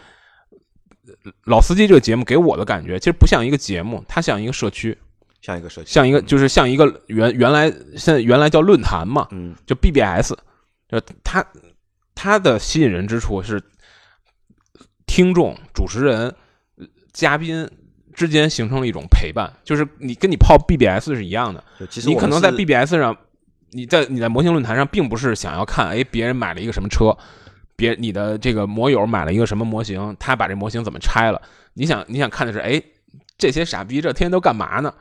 [1.44, 4.96] 老司机这个节目给我的感觉，其实不像一个节目，它像一个社区，
[5.40, 10.32] 像一个社区，像一个就是像一个原原来现在原来叫论坛嘛，嗯，就 BBS，
[10.88, 11.46] 就它
[12.14, 13.62] 它的吸引人之处是
[15.06, 16.34] 听众、主持人、
[17.12, 17.68] 嘉宾。
[18.16, 21.62] 之间形成了一种陪伴，就是你跟你泡 BBS 是一样的。
[22.06, 23.14] 你可能在 BBS 上，
[23.72, 27.14] 你在你在模型论坛上，并不是想要看，哎，别人买了一个什么车，
[27.76, 31.42] 别你的这个模友买了一个什么模型，他把这模型怎么拆了？
[31.74, 32.82] 你想你想看的是，哎，
[33.36, 34.92] 这些傻逼这天天都干嘛呢？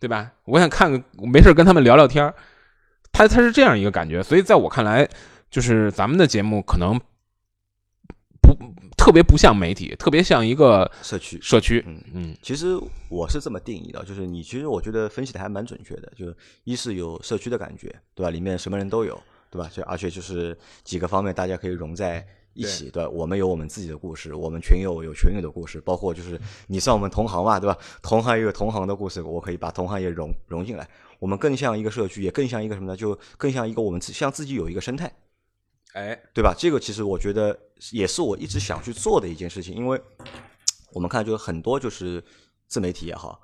[0.00, 0.32] 对吧？
[0.44, 2.34] 我想看个没事跟他们聊聊天
[3.12, 4.22] 他他是这样一个感觉。
[4.22, 5.08] 所以在我看来，
[5.50, 7.04] 就是咱们的节目可能不。
[8.96, 11.38] 特别不像媒体，特别像一个社区。
[11.40, 12.36] 社区，嗯嗯。
[12.42, 12.76] 其实
[13.08, 18.30] 我是这么定义的，就是你其实我觉得分析的还蛮准确的，就是一是有社区的感觉，对吧？
[18.30, 19.70] 里面什么人都有，对吧？
[19.72, 23.08] 就而且就是几个方面大家可以融在一起，对吧？
[23.10, 27.78] 我们有我们自己的故事，我们群友有群友的故事，包括就是你算我们同行嘛，对吧？
[28.02, 30.88] 同行也有同行的故事，我可以把同行也融融进来。
[31.18, 32.96] 我们更像一个社区，也更像一个什么呢？
[32.96, 35.12] 就更像一个我们自像自己有一个生态。
[35.96, 36.54] 哎，对吧？
[36.56, 37.58] 这个其实我觉得
[37.90, 39.98] 也是我一直想去做的一件事情，因为
[40.92, 42.22] 我们看就是很多就是
[42.68, 43.40] 自媒体也好，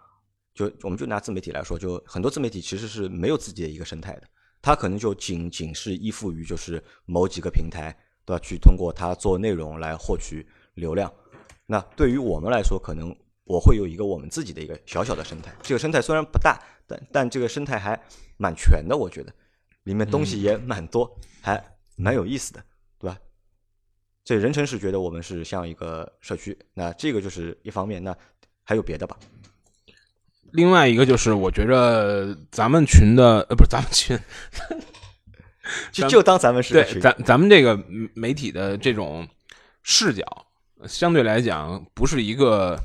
[0.55, 4.25] 就我们就拿自媒体来说，就很多自媒体其实是没有自己的一个生态的，
[4.61, 7.91] 它可能就仅仅是依附于就是某几个平台，
[8.27, 8.41] 对吧？
[8.45, 11.11] 去通过它做内容来获取流量。
[11.65, 15.51] 那对于我们来说，可能我会有一个我们自己的一个小小的生态。
[15.63, 17.99] 这个生态虽然不大，但但这个生态还
[18.37, 19.33] 蛮全的，我觉得
[19.85, 21.72] 里面东西也蛮多，还。
[22.03, 22.63] 蛮有意思的，
[22.99, 23.17] 对吧？
[24.25, 28.03] 这人城是觉得我们是像一个社区，那这个就是一方面。
[28.03, 28.17] 那
[28.65, 29.17] 还有别的吧？
[30.53, 34.19] 另外一个就是，我觉着咱们群的呃，不是咱们群，
[35.91, 37.77] 就就当咱们是对咱咱们这个
[38.15, 39.27] 媒体的这种
[39.83, 40.25] 视角，
[40.87, 42.79] 相对来讲不是一个。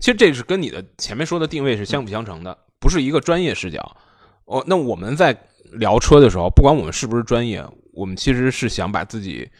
[0.00, 3.96] 其实这是跟你的前面说的定位是相辅相成的，不是一个专业视角。
[4.44, 5.36] 哦，那我们在
[5.72, 7.64] 聊车的时候，不管我们是不是专业。
[7.98, 9.50] 我们其实是想把自己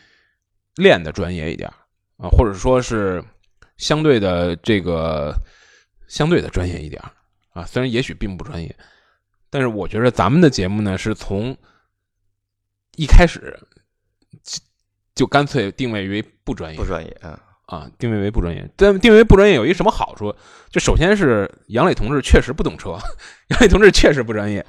[0.77, 1.68] 练的专业一点
[2.18, 3.20] 啊，或者说是
[3.77, 5.35] 相对的这个
[6.07, 7.03] 相对的专业一点
[7.53, 7.64] 啊。
[7.64, 8.77] 虽然也许并不专业，
[9.51, 11.57] 但是我觉得咱们的节目呢，是从
[12.94, 13.59] 一开始
[15.16, 18.70] 就干脆定位为不专业，不专业啊啊，定位为不专业。
[18.77, 20.33] 但定位为不专业有一什么好处？
[20.70, 22.96] 就首先是杨磊同志确实不懂车，
[23.51, 24.64] 杨磊同志确实不专业。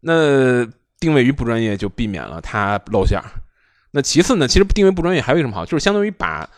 [0.00, 0.66] 那
[1.00, 3.24] 定位于不专业，就避免了他露馅儿。
[3.90, 5.64] 那其次呢，其实定位不专业还有什么好？
[5.66, 6.48] 就是相当于把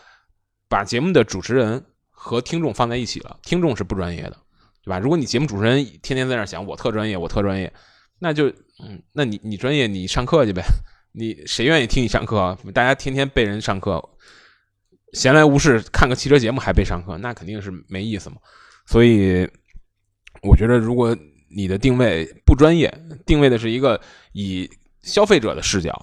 [0.69, 3.39] 把节目的主持人和听众放在一起了。
[3.41, 4.37] 听众是不专业的，
[4.83, 4.99] 对吧？
[4.99, 7.73] 如果你节目主持人天天在那想我特专业，我特专业，
[8.19, 8.49] 那就
[8.83, 10.61] 嗯，那你你专业你上课去呗，
[11.13, 12.57] 你谁愿意听你上课？
[12.73, 14.03] 大家天天被人上课，
[15.13, 18.35] 闲来无事看个汽车节目还被上课，那肯定是没意思嘛。
[18.85, 19.49] 所以
[20.41, 21.17] 我觉得，如果
[21.55, 22.93] 你的定位不专业，
[23.25, 23.99] 定位的是一个
[24.33, 24.69] 以
[25.01, 25.93] 消费者的视角，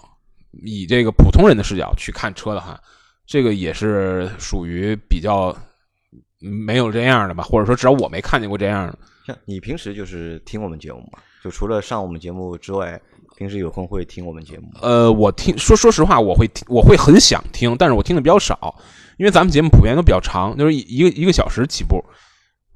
[0.65, 2.81] 以这个普通人的视角去看车的话，
[3.27, 5.57] 这个也是属于比较
[6.39, 8.99] 没有这样的吧，或者说至少我没看见过这样的。
[9.27, 11.19] 像你平时就是听我们节目嘛？
[11.45, 13.01] 就除了上我们节目之外，
[13.37, 14.71] 平时有空会听我们节目？
[14.81, 18.75] 呃，我听说说实话，我会听，我会很想听，但是我听的比较少，
[19.19, 22.03] 因为咱们节目普遍都比较长，就是一个一个小时起步。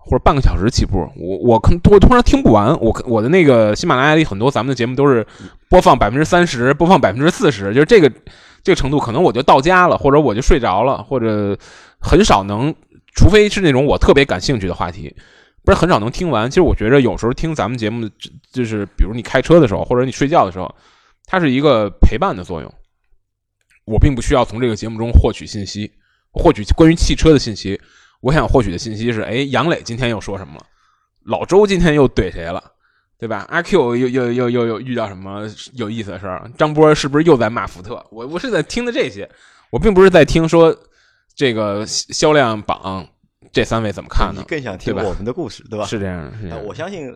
[0.06, 2.78] 或者半个小时起步，我我可我通常听不完。
[2.78, 5.26] 我我的那个喜马拉雅里很多咱们的节目都是
[5.70, 8.12] 播放百分之三十，播放百分之四十，就是这个
[8.62, 11.58] 这个程度，可能我就到家了，或者我就睡着了，或者
[11.98, 12.74] 很少能，
[13.14, 15.16] 除非是那种我特别感兴趣的话题，
[15.64, 16.50] 不是很少能听完。
[16.50, 18.06] 其实我觉得有时候听咱们节目，
[18.52, 20.74] 就是比如你开车的时候，或者你睡觉的时候，
[21.24, 22.70] 它是一个陪伴的作用。
[23.86, 25.90] 我并不需要从这个节目中获取信息，
[26.30, 27.80] 获取关于汽车的信息。
[28.24, 30.66] 我想获取的信息是：哎，杨磊今天又说什么了？
[31.26, 32.72] 老周今天又怼谁了？
[33.18, 33.44] 对吧？
[33.50, 36.50] 阿 Q 又又又又又遇到什么有意思的事儿？
[36.56, 38.02] 张波是不是又在骂福特？
[38.10, 39.30] 我我是在听的这些，
[39.70, 40.74] 我并不是在听说
[41.34, 43.06] 这个销量榜
[43.52, 44.42] 这三位怎么看呢？
[44.48, 45.84] 更想听我们的故事，对吧？
[45.84, 47.14] 是这样的，我相信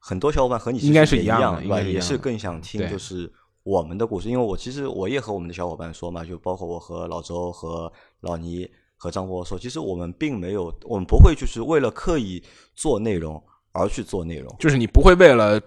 [0.00, 1.80] 很多小伙伴和你应该是一样的，对吧？
[1.80, 7.92] 也是更想听就是我们的故事，因为我其实我也和我们的小伙伴说嘛，就包括我和老周和
[8.22, 8.68] 老倪。
[8.98, 12.42] 和张波说，其实我们并没有，我们不会就是为了刻意
[12.74, 15.58] 做内容而去做内容，就是你不会为了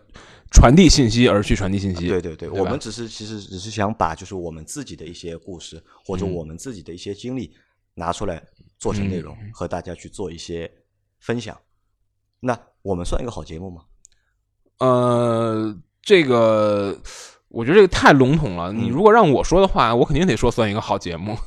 [0.52, 2.10] 传递信息而去传递信息。
[2.10, 7.56] 对对对，我们只是其实只是想把就是我们自己的一些故事或者我们自己的一些经历
[7.94, 8.44] 拿出来
[8.78, 10.70] 做成内容，和大家去做一些
[11.20, 11.58] 分享。
[12.42, 13.84] 那我们算一个好节目吗？
[14.80, 17.00] 呃，这个
[17.48, 18.74] 我觉得这个太笼统了。
[18.74, 21.38] 你如果让我说的话，我肯定得说算一个好节目。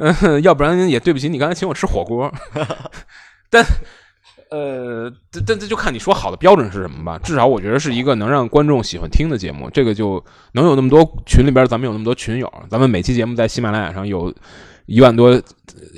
[0.00, 2.32] 嗯， 要不然也对不起你刚才请我吃火锅。
[3.50, 3.62] 但，
[4.50, 7.18] 呃，但但这就看你说好的标准是什么吧。
[7.22, 14.34] 至少我觉得是一个能让观众喜欢听的节目，这个就能有那么多群里边，咱们有那么多群友，咱们每期节目在喜马拉雅上有
[14.86, 15.38] 一万多，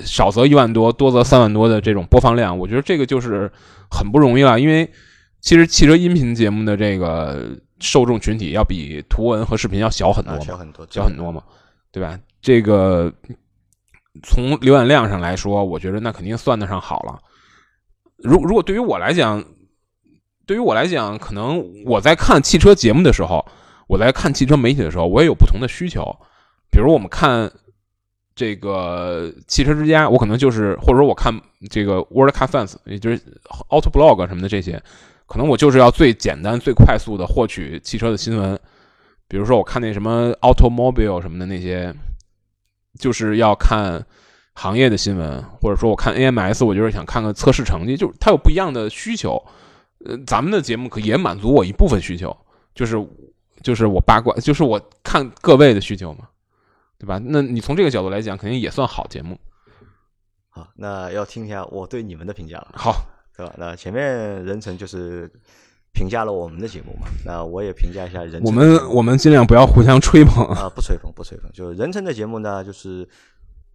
[0.03, 3.49] 少则一万多，多则三万多的这种播放量，我觉得这个就是
[3.89, 4.59] 很不容易了。
[4.59, 4.91] 因为
[5.39, 11.41] 其实汽车音频节目的这个受众群体要比图文和视频要小很多，小很多，小很多嘛，
[11.89, 12.19] 对吧？
[12.41, 13.13] 这个。
[14.21, 17.19] 从浏览量上来说，我觉得那肯定算得上好了。
[18.17, 19.43] 如如果对于我来讲，
[20.45, 23.43] 对于我来讲，可能我在看汽车节目的时候，
[23.87, 26.15] 我在看汽车媒体的时候，我也有不同的需求。
[26.69, 27.51] 比如我们看
[28.35, 31.33] 这个汽车之家，我可能就是或者说我看
[31.71, 33.17] 这个 World Car Fans，也就是
[33.69, 34.79] Auto Blog 什么的这些，
[35.25, 38.59] 可能我就是要最简单、最快速的获取汽车的新闻。
[39.27, 41.91] 比如说我看那什么 Automobile 什么的那些。
[42.99, 44.05] 就是要看
[44.53, 49.43] 行业的新闻，或者说我看 AMS，我就是想看看测试成绩，就是它有不一样的需求。
[50.05, 52.35] 呃，咱们的节目可也满足我一部分需求，
[52.75, 52.95] 就是
[53.61, 56.27] 就是我八卦，就是我看各位的需求嘛，
[56.99, 57.19] 对吧？
[57.23, 59.39] 那你从这个角度来讲，肯定也算好节目。
[60.49, 62.73] 好，那要听一下我对你们的评价了。
[62.75, 63.53] 好，对吧？
[63.57, 64.05] 那前面
[64.45, 65.31] 人成就是。
[65.93, 67.07] 评价了我们的节目嘛？
[67.23, 68.41] 那我也评价一下人。
[68.43, 71.49] 我们我们尽量不要互相吹捧啊，不吹捧不吹捧。
[71.53, 73.07] 就是人成的节目呢，就是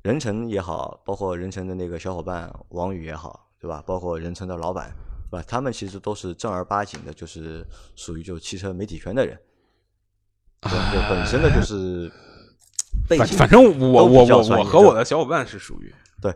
[0.02, 3.82] 人成也好，包括人成的那个小伙伴王宇也好，对吧？
[3.86, 4.92] 包括人成的老板，
[5.30, 5.44] 对吧？
[5.46, 9.38] 他们其实都是正儿八经的，就是属于就汽车媒体圈的人，
[10.62, 12.10] 就本身的就是
[13.08, 13.38] 背景。
[13.38, 16.34] 反正我我我我和我的小伙伴是属于对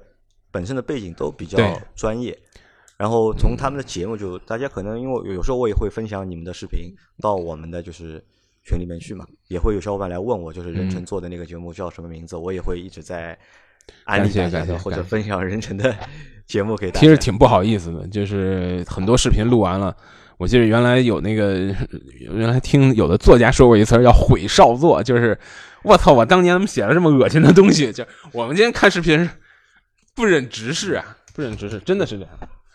[0.52, 1.58] 本身的背景都比较
[1.96, 2.38] 专业。
[2.98, 8.22] 然后从他们的节目，就大家可能因为有时候我也会分享你们的视频到我们的就是
[8.64, 13.36] 群里面去嘛，也会有小伙伴来问我，就是任晨做的那个节目叫什么名字，我也会一直在
[14.04, 15.92] 安利大家或者分享任晨的
[16.46, 17.00] 节目给大家。
[17.00, 19.96] 其实挺不好意思的，就是很多视频录完了，
[20.36, 21.74] 我记得原来有那个
[22.20, 25.36] 原来听有的作家说过一词叫毁少作，就是
[25.82, 27.90] 我操，我当年怎么写了这么恶心的东西？
[27.92, 29.28] 就我们今天看视频
[30.14, 32.32] 不忍直视啊，不忍直视，真的是这样。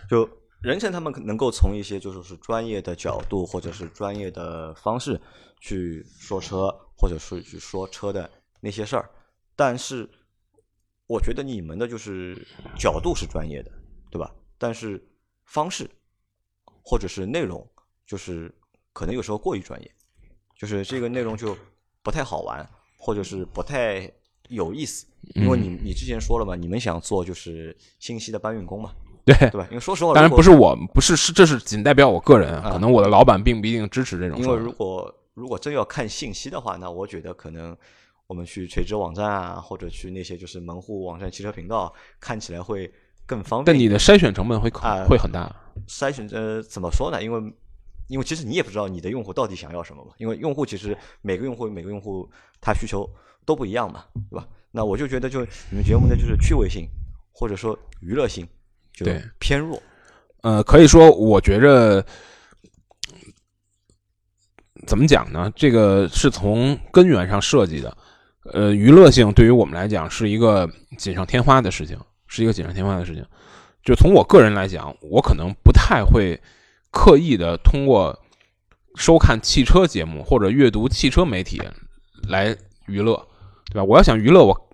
[0.10, 0.30] 就
[0.62, 5.20] 人成他们能够从一些就是是专业的角度或者是专业的方式
[5.60, 8.30] 去说车，或者是去说车的
[8.60, 9.10] 那些事儿，
[9.56, 10.10] 但是
[11.06, 12.36] 我觉得你们的就是
[12.78, 13.72] 角度是专业的，
[14.10, 14.34] 对吧？
[14.58, 15.02] 但是
[15.46, 15.90] 方式
[16.82, 17.66] 或者是内容，
[18.06, 18.54] 就是
[18.94, 19.96] 可能有时候过于专业，
[20.58, 21.56] 就是这个内容就
[22.02, 24.12] 不太好玩，或者是不太
[24.50, 25.06] 有意思。
[25.36, 28.92] 因为你你之前说了嘛，你们想做就是信息的搬运工嘛。
[29.36, 29.68] 对对吧？
[29.70, 34.56] 因为说实话，当然不是我，不是是这是仅代表我个人，啊可能我的老板并不一定支持这种因为。
[34.56, 37.76] 如果如果真要看信息的话，那我觉得可能
[38.26, 42.92] 我们去垂直网站啊，或者去那些就是门户网站、汽车频道，看起来会
[43.26, 43.80] 更方便但。
[43.80, 45.54] 你的筛选成本会呃会很大。
[45.88, 47.22] 筛选呃怎么说呢？
[47.22, 47.54] 因为
[48.08, 52.28] 因为其实你也不知道你的用户到底想要什么嘛，因为用户其实每个用户每个用户
[52.62, 53.08] 他需求
[53.46, 54.48] 都不一样嘛，对吧？
[54.72, 56.88] 那我就觉得就你们节目的就是趣味性
[57.32, 58.48] 或者说娱乐性
[58.98, 59.80] 就对偏弱。
[60.42, 62.04] 呃，可以说，我觉着
[64.88, 65.52] 怎么讲呢？
[65.56, 67.96] 这个是从根源上设计的。
[68.54, 70.68] 呃，娱乐性对于我们来讲是一个
[70.98, 73.24] 锦上添花的事情，是一个锦上添花的事情。
[73.84, 76.40] 就从我个人来讲，我可能不太会
[76.92, 78.18] 刻意的通过
[78.96, 81.62] 收看汽车节目或者阅读汽车媒体
[82.28, 83.16] 来娱乐，
[83.72, 83.84] 对吧？
[83.84, 84.70] 我要想娱乐，我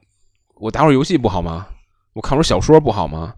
[0.55, 1.67] 我打会儿游戏不好吗？
[2.13, 3.33] 我看会儿小说不好吗？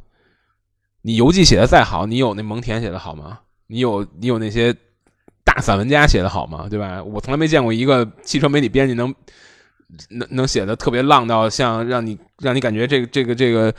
[1.05, 3.37] 你游记写的再好，你有那蒙恬写的好吗？
[3.67, 4.75] 你有你有那些
[5.43, 6.65] 大散文家写的好吗？
[6.67, 7.03] 对吧？
[7.03, 9.13] 我从来没见过一个汽车媒体编辑能
[10.09, 13.71] 能能写的特别浪到像让你让你感觉这个这个这个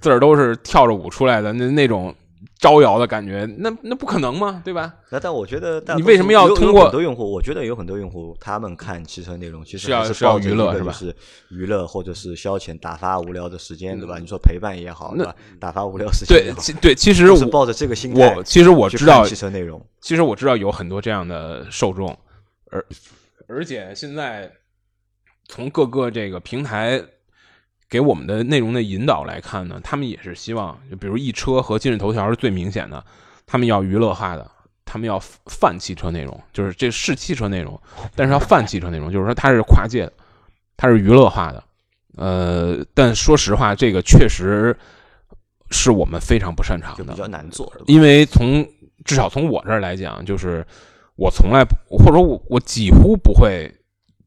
[0.00, 2.14] 字儿都是跳着舞出来的那那种
[2.58, 4.62] 招摇的感觉，那那不可能嘛？
[4.64, 4.94] 对吧？
[5.10, 7.30] 那但我觉得你为什么要通过很多用户？
[7.30, 11.16] 我觉得有很多用户他们看汽车内容其实是要还是要抱着娱乐是吧一个就是
[11.50, 14.18] 娱乐或者是消遣、打发无聊的时间，对吧？
[14.18, 15.34] 你说陪伴也好，对吧？
[15.60, 22.16] 打发无聊时间也对，好，其对，其实我是抱着这个心态我其实我知道汽车内容，其实我知道有很多这样的受众，
[22.70, 22.84] 而
[23.48, 24.50] 而且现在
[25.48, 27.00] 从各个这个平台
[27.88, 33.04] 给我们的内容的引导来看呢，他们也是希望，就比如易车和今日头条是最明显的，
[33.46, 34.50] 他们要娱乐化的，
[34.84, 37.80] 他们要泛汽车内容，就是这是汽车内容，
[38.14, 40.12] 但是要泛汽车内容，就是说它是跨界的，
[40.76, 41.62] 它是娱乐化的。
[42.16, 44.74] 呃，但说实话，这个确实
[45.70, 48.66] 是我们非常不擅长的比，较难做，因为从
[49.04, 50.66] 至少从我这儿来讲，就是
[51.16, 53.70] 我从来不或者说我我几乎不会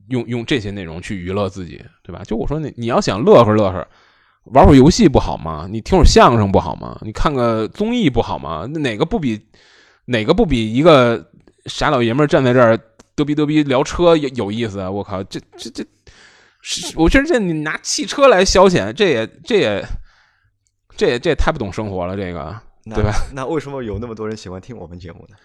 [0.10, 2.22] 用用这些内容去娱乐自己，对吧？
[2.24, 3.88] 就我说你你要想乐呵乐呵，
[4.46, 5.68] 玩会儿游戏不好吗？
[5.70, 7.00] 你听会儿相声不好吗？
[7.02, 8.68] 你看个综艺不好吗？
[8.74, 9.40] 那哪个不比
[10.06, 11.32] 哪个不比一个
[11.66, 12.78] 傻老爷们儿站在这儿
[13.16, 14.90] 嘚逼嘚逼聊车有有意思啊？
[14.90, 15.86] 我靠，这这这。
[16.62, 19.86] 是，我觉得这你拿汽车来消遣，这也这也
[20.98, 22.54] 这也这也太不懂生活了，这个
[22.84, 23.14] 对吧？
[23.34, 25.38] 那为什么有那么多人喜欢听我们节目呢？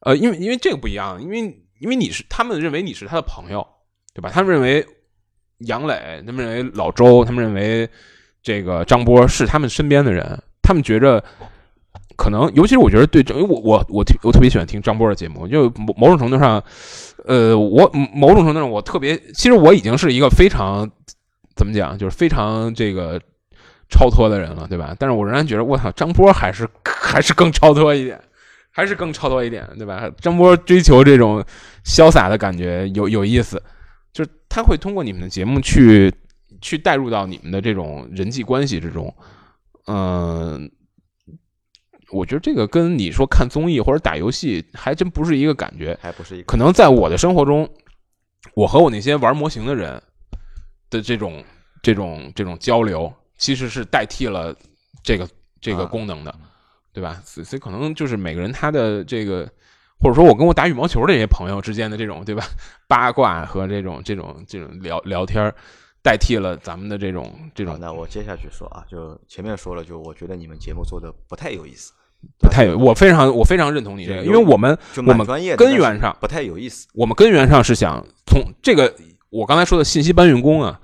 [0.00, 1.38] 呃，因为因为这个不一样，因为
[1.80, 3.66] 因为你是他们认为你是他的朋友，
[4.12, 4.30] 对吧？
[4.32, 4.84] 他们认为
[5.58, 7.88] 杨磊，他们认为老周，他们认为
[8.42, 11.22] 这个张波是他们身边的人，他们觉着
[12.16, 16.62] 可能，尤其是我觉得对，因为我我我我特别喜欢听张波的节目，就某某种程度上，
[17.24, 20.90] 呃，我某种程度上我特别，其实我已经是一个非常
[21.56, 23.20] 怎么讲，就是非常这个
[23.88, 24.94] 超脱的人了，对吧？
[24.98, 28.20] 但是我仍然觉得，我操，张波还是还是更超脱一点。
[28.72, 30.08] 还是更超脱一点，对吧？
[30.20, 31.44] 张波追求这种
[31.84, 33.60] 潇洒的感觉有有意思，
[34.12, 36.12] 就是他会通过你们的节目去
[36.60, 39.14] 去带入到你们的这种人际关系之中。
[39.86, 40.70] 嗯、
[42.10, 45.98] 我觉得这个跟你说看综艺或者打游戏还真不是一个感觉。
[46.00, 47.68] 还不是一个可能在我的生活中，
[48.54, 50.00] 我和我那些玩模型的人
[50.90, 51.42] 的这种
[51.82, 54.54] 这种这种交流，其实是代替了
[55.02, 55.28] 这个
[55.60, 56.34] 这个啊功能的，
[56.92, 57.20] 对吧？
[57.24, 59.50] 所以所以可能就是每个人他的这个，
[60.00, 62.44] 或者说我跟我打羽毛球的这些朋友之间的这种，对吧？
[62.88, 65.54] 八卦和这种这种这种聊聊天儿，
[66.02, 71.92] 代替了咱们的这种这，种那我接下去说啊，就前面说了，就我觉得你们节目做的不太有意思，
[72.38, 72.78] 不太有。
[72.78, 74.76] 我非常我非常认同你这个，因为我们
[75.06, 75.26] 我们
[75.56, 76.88] 根源上不太有意思。
[76.94, 78.94] 我们根源上是想从这个
[79.28, 80.80] 我刚才说的信息搬运工啊，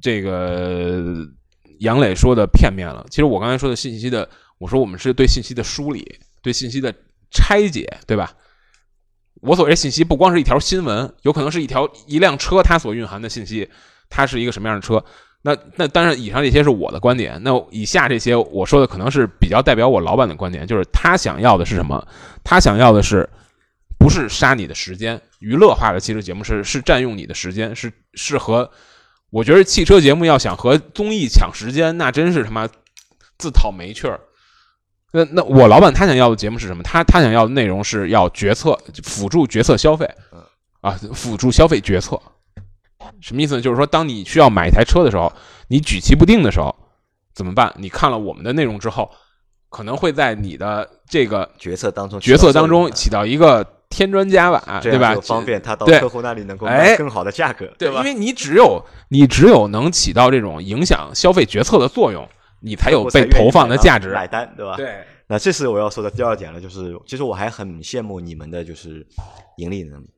[0.00, 1.26] 这个
[1.80, 3.04] 杨磊说的片面了。
[3.10, 4.28] 其实我刚才说的信息的，
[4.58, 6.94] 我说我们是对信息的梳理，对信息的
[7.36, 8.32] 拆解，对吧？
[9.42, 13.68] 我所谓信息不光是一条新闻，有可能是一条一辆车它所蕴含的信息，
[14.08, 15.04] 它是一个什么样的车。
[15.42, 17.38] 那那当然，以上这些是我的观点。
[17.44, 22.04] 那以下这些我说的可能是比较代表我老板的观点，就是他想要的是什么？
[22.42, 23.28] 他想要的是
[23.98, 25.20] 不是杀你的时间？
[25.38, 28.68] 娱乐化的汽车节目是是占用你的时间，是是和
[29.30, 32.66] 我觉得汽车节目要想和综艺抢时间，那真是他妈
[33.38, 34.18] 自讨没趣儿。
[35.16, 36.82] 那那我老板他想要的节目是什么？
[36.82, 40.42] 他他想要的内容是要决策辅助决策消费嗯，
[40.82, 42.20] 啊，辅助消费决策。
[43.20, 43.60] 什么意思呢？
[43.62, 45.32] 就是说，当你需要买一台车的时候，
[45.68, 46.74] 你举棋不定的时候，
[47.34, 47.72] 怎么办？
[47.76, 49.10] 你看了我们的内容之后，
[49.70, 55.14] 可能会在你的这个决策当中，决策当中起到一个添砖加瓦，对吧？
[55.22, 58.04] 方便他到客户那里能够哎卖更好的价格，对，吧因？
[58.04, 62.28] 为你只有你只有能起到这种影响消费决策的作用，
[62.60, 64.10] 你才有被投放的价值。
[64.10, 64.76] 买单，对吧？。
[64.76, 69.06] 对，那这是我要说的第二点了，就是其实我还很羡慕你们的就是
[69.58, 70.10] 盈利能力，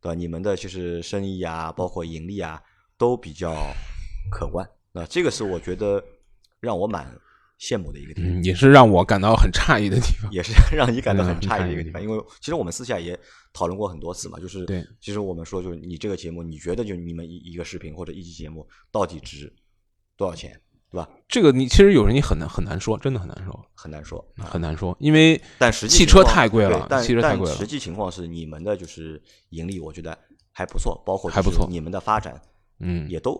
[0.00, 0.14] 对吧？
[0.14, 2.60] 你们的就是生意啊，包括盈利啊，
[2.96, 3.54] 都比较
[4.30, 4.68] 可观。
[4.92, 6.02] 那这个是我觉得
[6.60, 7.06] 让我蛮
[7.58, 8.30] 羡慕的一个地方。
[8.30, 10.30] 嗯，也是让我感到很诧异的地方。
[10.32, 13.18] 也是 让你感到很嗯诧异的一个地方，因为其实我们私下也
[13.52, 19.52] 讨论过很多次嘛，就是对，其实我们说，就是你这个节目，你觉得就你们一一个视频或者一期节目到底值
[20.16, 20.60] 多少钱，
[20.92, 21.08] 对吧？
[21.26, 27.66] 这个你其实有时候你很难很难说，真的很难说，很难说，啊很难说，因为但实际汽车太贵了，但汽车太贵了实。
[27.66, 29.20] 际情况是，你们的就是
[29.50, 30.16] 盈利，我觉得
[30.52, 32.40] 还不错，包括还不错你们的发展
[32.78, 33.32] 嗯，也都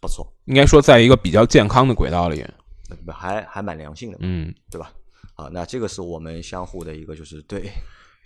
[0.00, 2.40] 不错，应该说在一个比较健康的轨道里。
[2.88, 4.92] 呃还还蛮良性的，嗯，对吧？
[5.34, 7.68] 好，那这个是我们相互的一个就是对，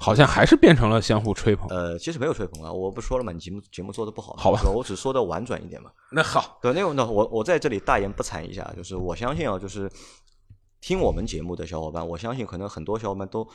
[0.01, 1.68] 好像还是变成了相互吹捧。
[1.68, 4.62] 呃，其实没有吹捧啊，我不说了嘛，你节目节目做的不好嘛，好吧。
[4.74, 5.90] 我只说的婉转一点嘛。
[6.11, 9.90] 那好，对，那个那我我在这里大言不惭一下，就是我相信啊，就是
[10.80, 13.46] 听我们节目的小伙伴，我相信可能很多小伙伴都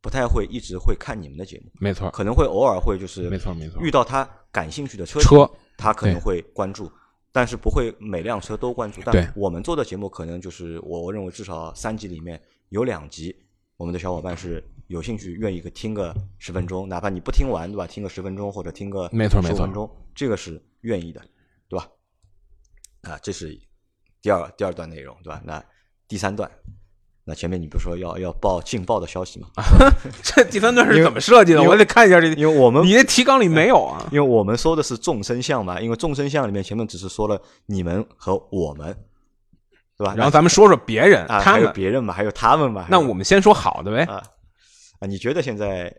[0.00, 3.80] 不太会一直会看你们的节目，没错，可能会偶尔会就是没错没错。
[3.82, 5.50] 遇到他感兴趣的车车。
[5.76, 6.88] 他可能会关注，
[7.32, 9.00] 但是不会每辆车都关注。
[9.04, 13.34] 但我们做的节目可能就是我我认为至少三集里面有两集，
[13.76, 17.86] 我们的小伙伴是有兴趣愿意个听个十分钟，哪怕你不听完对吧？
[17.86, 21.20] 听个十分钟或者听个没错没错15分钟，这个是愿意的，
[21.68, 21.88] 对吧？
[23.02, 23.58] 啊，这是
[24.22, 25.40] 第二第二段内容对吧？
[25.44, 25.62] 那
[26.08, 26.50] 第三段。
[27.26, 29.48] 那前面你不是说要要报劲爆的消息吗？
[30.22, 31.62] 这第三段是怎么设计的？
[31.62, 34.06] 我得看一下这，因为我们你的提纲里没有啊？
[34.12, 38.94] 因为我们说的是众生相嘛，因为众生相里面前面只是说了你们和我们，
[39.96, 40.14] 对吧？
[40.14, 41.72] 然后咱们说说别人，啊，还有他们。
[41.72, 42.86] 别人嘛，还有他们嘛。
[42.90, 44.04] 那我们先说好的呗。
[44.04, 44.22] 啊
[45.04, 45.94] 啊，你觉得现在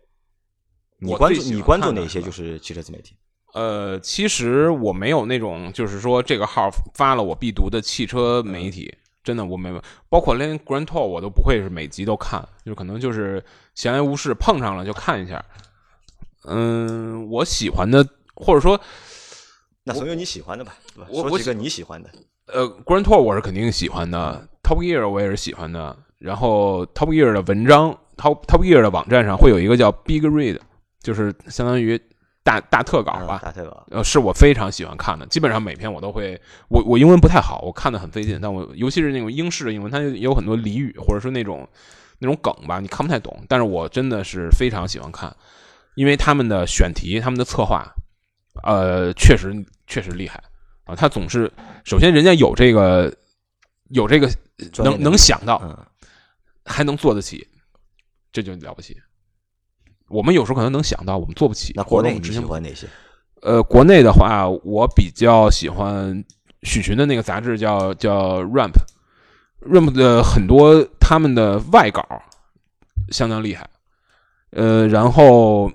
[0.98, 3.16] 你关注你关注哪些就是汽车自媒体？
[3.54, 8.94] 呃，其实我没有那种，就是说这个号发了我必读的汽车媒体，
[9.24, 13.44] 真的我没有，包括连 Grand Tour 我都不会是每集都看，就可能就是
[13.76, 15.44] 闲来无事碰上了就看一下。
[16.46, 18.80] 嗯，我喜欢的，或者说
[19.84, 21.08] 那总有你喜欢的吧，对吧？
[21.12, 22.10] 我我说几个你喜欢的。
[22.48, 25.96] 呃，Grand Tour 我是肯定喜欢的，Top Gear 我也是喜欢的。
[26.18, 30.60] 然后 Top Gear 的文章，Top Top Gear 的网站上会有一个叫 Big Read，
[31.02, 32.00] 就是相当于
[32.44, 33.40] 大大特稿嗯吧。
[33.42, 33.86] 大特稿。
[33.92, 36.40] 呃，是我非常喜欢看的，基本上每篇我都会。
[36.70, 41.68] 我我英文不太好，我看的很费劲，但我尤其是那种英式的英文，它有很多俚语或者说那种
[42.20, 43.44] 那种梗吧，你看不太懂。
[43.48, 45.36] 但是我真的是非常喜欢看，
[45.96, 47.86] 因为他们的选题、他们的策划，
[48.64, 49.54] 呃，确实
[49.88, 50.42] 确实厉害
[50.86, 50.96] 啊。
[50.96, 51.52] 他总是
[51.84, 53.12] 首先人家有这个
[53.90, 54.30] 有这个
[54.78, 55.78] 能能想到，嗯，
[56.64, 57.48] 还能做得起，
[58.44, 58.98] 这就了不起。
[60.10, 61.72] 我们有时候可能能想到，我们做不起。
[61.76, 62.86] 那国内你喜欢哪些？
[63.42, 66.24] 呃，国内的话，我比较喜欢
[66.64, 72.06] 许群的那个杂志叫叫 Ramp，Ramp 的很多他们的外稿
[73.10, 73.70] 相当厉害。
[74.50, 75.72] 呃，然后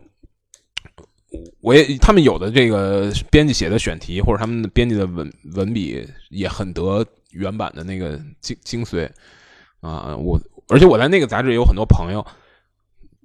[1.61, 9.09] 我也他们有的这个编辑写的选题或者他们的编辑的文文笔也很得原版的那个精精髓
[9.81, 10.39] 啊、我
[10.69, 12.25] 而且我在那个杂志也有很多朋友，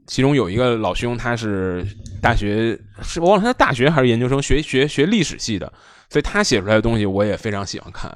[0.07, 1.85] 其中有一个老兄，他是
[2.21, 5.71] 大学是我忘了他是大学还是研究生，学学学历史系的，
[6.09, 8.15] 所以他写出来的东西我也非常喜欢看，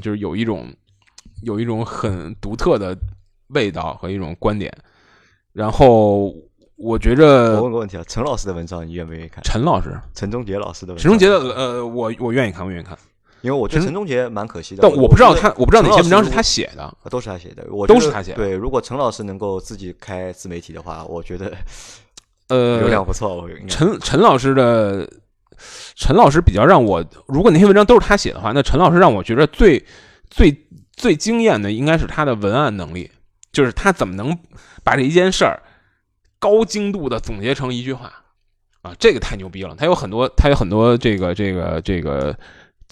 [0.00, 0.72] 就是有一种
[1.42, 2.96] 有一种很独特的
[3.48, 4.72] 味道和一种观点。
[5.52, 6.34] 然后
[6.76, 9.42] 我觉着我问个问题啊，陈老师的文章你愿不愿意看？
[9.44, 11.02] 陈老师、陈忠杰老师的文章。
[11.02, 12.96] 陈忠杰的呃，我我愿意看，我愿意看，
[13.44, 14.80] 因为我觉得陈陈忠杰蛮可惜的。
[14.80, 16.96] 但我不知道他，我不知道哪些文章是他写的。
[17.10, 21.54] 都是他写的，我都是他写的对，如果陈老师能够自己开自媒体的话，我觉得
[22.48, 23.46] 呃， 流量不错。
[23.68, 25.06] 陈陈老师的
[25.94, 29.84] 陈老师比较让我，如果那些文章都是他写的话，那陈老师让我觉得最
[30.30, 30.66] 最
[30.96, 33.10] 最惊艳的应该是他的文案能力，
[33.52, 34.34] 就是他怎么能
[34.82, 35.62] 把这一件事儿
[36.38, 38.10] 高精度的总结成一句话
[38.82, 39.74] 啊，这个太牛逼了。
[39.76, 42.36] 他有很多，他有很多这个这个这个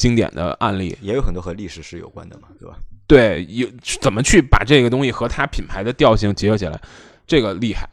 [0.03, 2.77] 经典的案例，也有很多和历史是有关的嘛，对吧？
[3.07, 3.69] 对，有
[4.01, 6.81] 怎么去把这个东西和它品牌的调性结合起来，
[7.25, 7.89] 这个厉害。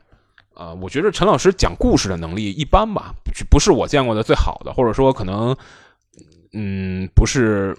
[0.56, 5.56] 啊、我觉得陈老师讲故事的能力一般吧，不不是我见过的最好的，或者说可能，
[6.54, 7.78] 嗯，不是，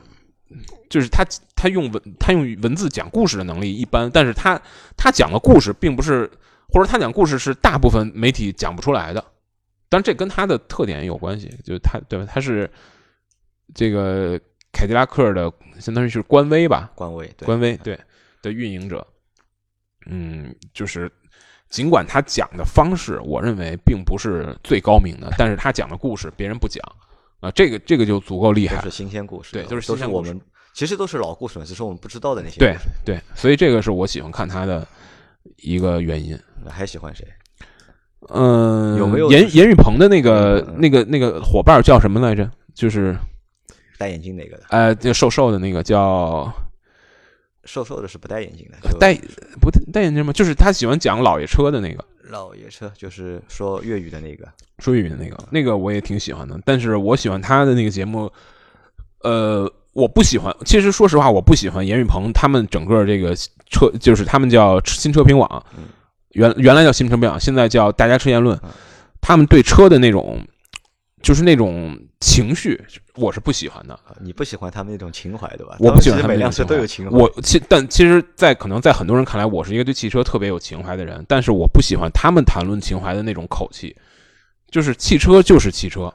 [0.89, 1.27] 就是他
[1.57, 4.59] 他用文他用文字讲故事的能力一般，但是他
[4.97, 6.31] 他讲的故事并不是，
[6.69, 9.25] 或者他讲故事是大部分媒体讲不出来的，
[9.89, 12.25] 但这跟他的特点有关系，就是他对吧？
[12.31, 12.71] 他是
[13.75, 14.41] 这个
[14.73, 17.99] 凯迪拉克的，相当于是官微吧，官微对官微对
[18.43, 19.07] 的运营者，
[20.07, 21.11] 嗯，就是
[21.69, 26.83] 尽管他讲的方式，我认为并不是最高明的，但是他讲的故事别人不讲
[27.41, 28.91] 啊，这个这个就足够厉害都是。
[28.91, 30.41] 新鲜故事，对都是都新鲜故事我们
[30.73, 32.59] 其实都是老故事，只是我们不知道的那些。
[32.59, 34.87] 对对，所以这个是我喜欢看他的
[35.57, 36.39] 一个原因。
[36.69, 37.27] 还喜欢谁？
[38.29, 42.49] 嗯，有没有严严雨鹏的那个那个那个伙伴叫什么来着？
[42.75, 43.17] 就是
[44.01, 46.51] 戴眼镜那个的，呃，就瘦瘦的那个叫
[47.67, 49.15] 瘦瘦的是不戴眼镜的，戴
[49.61, 50.33] 不戴戴眼镜吗？
[50.33, 54.49] 就是他喜欢讲老爷车的那个老爷车，就是说粤语的那个，
[54.79, 56.59] 说粤语的那个，那个我也挺喜欢的。
[56.65, 58.33] 但是我喜欢他的那个节目，
[59.23, 60.57] 呃，我不喜欢。
[60.65, 63.37] 其实说实话，我不喜欢严雨鹏他们整个这个
[63.69, 65.63] 车，就是他们叫新车评网，
[66.31, 68.59] 原原来叫新车评网，现在叫大家车言论。
[69.21, 70.41] 他们对车的那种，
[71.23, 72.83] 就是那种情绪，
[73.17, 73.99] 我是不喜欢的。
[74.21, 75.77] 你不喜欢他们那种情怀，对吧？
[75.79, 77.17] 我不喜欢他们每辆车都有情怀。
[77.17, 83.95] 我其但其实，在可能在很多人看来，我是一个对汽车特别有情怀的人，但是我不喜欢他们谈论情怀的那种口气。
[84.71, 86.13] 就是汽车就是汽车。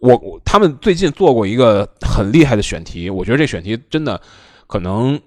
[0.00, 4.20] 我我他们最近做过一个很厉害的选题，我觉得这选题真的
[4.66, 5.20] 可能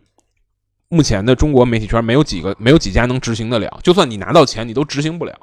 [0.87, 3.79] 目前的中国媒体圈没有几个没有几家能执行得了。
[3.83, 5.37] 就算你拿到钱，你都执行不了。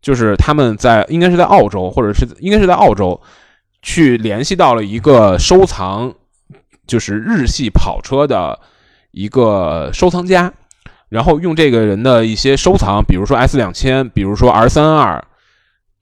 [0.00, 3.20] 就是他们在应该是在澳洲，或者是应该是在澳洲，
[3.82, 6.14] 去联系到了一个收藏，
[6.86, 8.58] 就是日系跑车的
[9.10, 10.52] 一个收藏家，
[11.10, 15.22] 然后用这个人的一些收藏，比如说 S 两千，比如说 R 三二，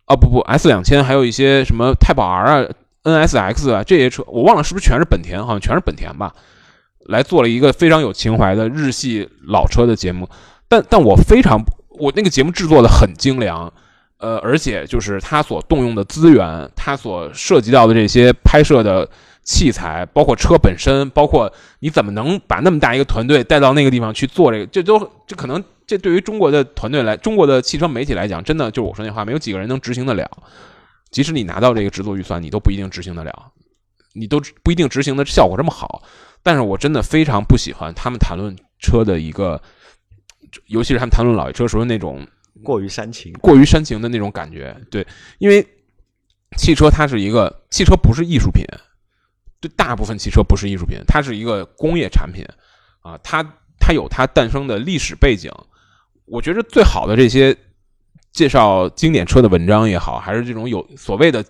[0.05, 2.69] 啊不不 S 两千，还有一些什么太保 R 啊、
[3.03, 6.33] NSX 啊这些车，我忘了是不是全是本田，好像全是本田吧，
[7.07, 10.29] 来做了一个非常有情怀的日系老车的节目，
[10.69, 11.61] 但但我非常
[11.99, 13.73] 我那个节目制作的很精良。
[14.19, 19.09] 呃，而且就是他所动用的资源，他所涉及到的这些拍摄的
[19.45, 30.29] 器材，包括车本身，包括你怎么能把那么大一个团队带到那个地方去做这个，这都这可能这对于中国的团队来，中国的汽车媒体来讲，真的就是我说那话，没有几个人能执行得了。
[31.13, 33.53] 即使你拿到这个制作预算，你都不一定执行得了，
[34.15, 36.03] 你都不一定执行的效果这么好。
[36.43, 39.63] 但是我真的非常不喜欢他们谈论车的一个，
[40.67, 42.27] 尤其是他们谈论老爷车时候那种。
[42.63, 45.07] 过于煽情，过于煽情的那种感觉，对，
[45.39, 45.67] 因为
[46.57, 48.65] 汽车它是一个汽车不是艺术品，
[49.61, 52.45] 对，大部分汽车不是艺术品，它是一个工业产品
[53.01, 53.43] 啊，它
[53.79, 55.53] 它有它诞生的历史背景。
[56.25, 57.57] 我觉得最好的这些
[58.33, 61.45] 介绍经典车的文章也好，还是这种有所谓的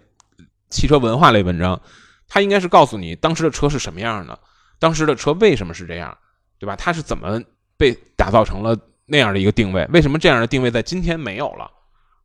[0.70, 1.80] 汽车文化类文章，
[2.28, 4.38] 它应该是告诉你当时的车是什么样的，
[4.78, 6.16] 当时的车为什么是这样，
[6.58, 6.76] 对吧？
[6.76, 7.42] 它是怎么
[7.76, 8.78] 被打造成了。
[9.08, 11.68] 那样的一个定位，为什么这样的定位在今天没有了？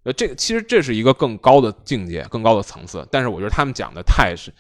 [0.04, 3.08] 呃，这个其实这是一个更高的境界、更高的层次。
[3.10, 4.54] 但是我觉得他们讲的太是，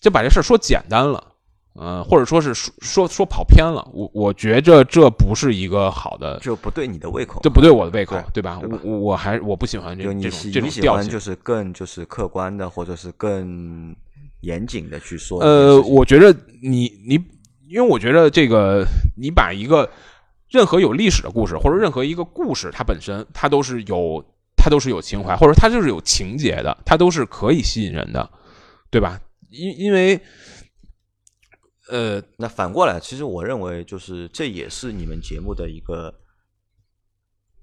[0.00, 1.32] 就把这事儿说简单了，
[1.74, 3.84] 呃，或者说是说说说跑偏了。
[3.92, 8.60] 我我觉着这不是一个好的，就不对你的胃口，这不对我的胃口，对吧？
[8.62, 13.92] 我我我还我不喜欢这种这种这种调性，就是更就是客观的，或者是更
[14.42, 15.40] 严谨的去说。
[15.40, 16.32] 呃，我觉得
[16.62, 17.14] 你你，
[17.66, 18.86] 因为我觉得这个
[19.20, 19.90] 你把一个。
[20.48, 24.24] 任何有历史的故事，或者任何一个故事，它本身它都是有，
[24.56, 28.30] 它都是有情怀，或者它就是有情节的，它都是可以吸引人的，
[28.90, 29.20] 对吧？
[29.50, 30.20] 因因为，
[31.90, 36.14] 呃，那反过来，其实我认为，就是这也是你们节目的一个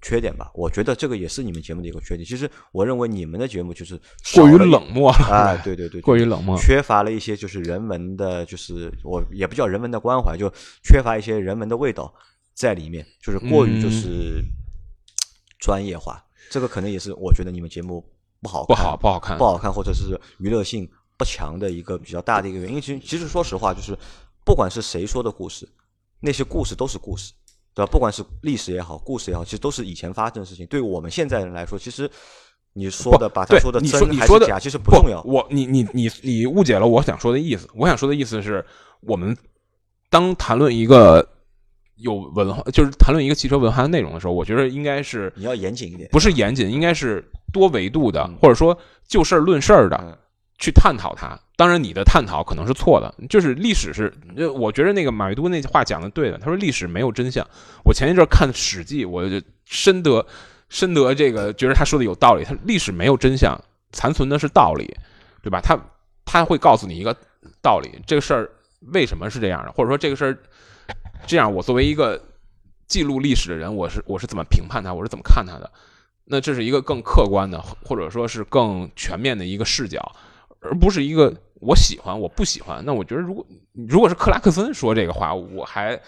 [0.02, 0.50] 缺点吧。
[0.54, 2.24] 我觉得这个也是你们节目的一个缺点。
[2.24, 3.96] 其实我认为你们的节目就是
[4.34, 12.12] 过于冷漠了，啊，对对对，过于冷漠，缺乏了一些就是人文的，就是我也不叫人文的关怀，就缺乏一些人文的味道。
[12.56, 14.42] 在里面就是过于就是
[15.60, 18.02] 专业化，这个可能也是我觉得你们节目
[18.40, 20.88] 不好不好不好看不好看，或者是娱乐性
[21.18, 22.80] 不强的一个比较大的一个原因。
[22.80, 23.94] 其实其实说实话，就是
[24.42, 25.68] 不管是谁说的故事，
[26.20, 27.34] 那些故事都是故事，
[27.74, 27.92] 对吧？
[27.92, 30.66] 不管是历史也好，故事也好，其实都是以前发生的事情。
[30.66, 32.10] 对我们现在人来说，其实
[32.72, 35.20] 你说的把他说的真还是假，其实不重要。
[35.24, 37.68] 我你你你你误解了我想说的意思。
[37.74, 38.64] 我想说的意思是
[39.00, 39.36] 我们
[40.08, 41.35] 当谈论一个。
[41.96, 50.18] 有文化，就是谈论一个汽车文化的内容的时候，我觉得应该是你要严谨一点，不是严谨，应该是多维度的，或者说就事论事儿的
[50.58, 51.38] 去探讨它。
[51.56, 54.12] 当然，你的探讨可能是错的，就是历史是，
[54.54, 56.36] 我觉得那个马未都那句话讲的对的。
[56.36, 57.46] 他说历史没有真相。
[57.82, 60.26] 我前一阵看《史记》，我就深得
[60.68, 62.44] 深得这个，觉得他说的有道理。
[62.44, 63.58] 他历史没有真相，
[63.92, 64.94] 残存的是道理，
[65.42, 65.62] 对吧？
[65.62, 65.78] 他
[66.26, 67.16] 他会告诉你一个
[67.62, 68.50] 道理，这个事儿
[68.92, 70.38] 为什么是这样的，或者说这个事儿。
[71.26, 72.20] 这样，我作为一个
[72.86, 75.70] 记录历史的人，我是我是怎么评判他，我是怎么看他的？
[76.24, 80.00] 那这是一个更客观的，或者说是更全面的一个视角，
[80.60, 82.82] 而不是一个我喜欢我不喜欢。
[82.84, 83.46] 那我觉得，如果
[83.88, 86.00] 如果是克拉克森说这个话，我还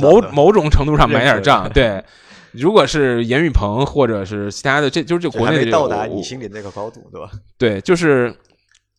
[0.00, 1.70] 某某种程度上买点账。
[1.72, 2.04] 对，
[2.52, 7.30] 如果是严雨鹏或者是其他的，这就是这国内到达你心里那个高度，对吧？
[7.58, 8.34] 对，就是。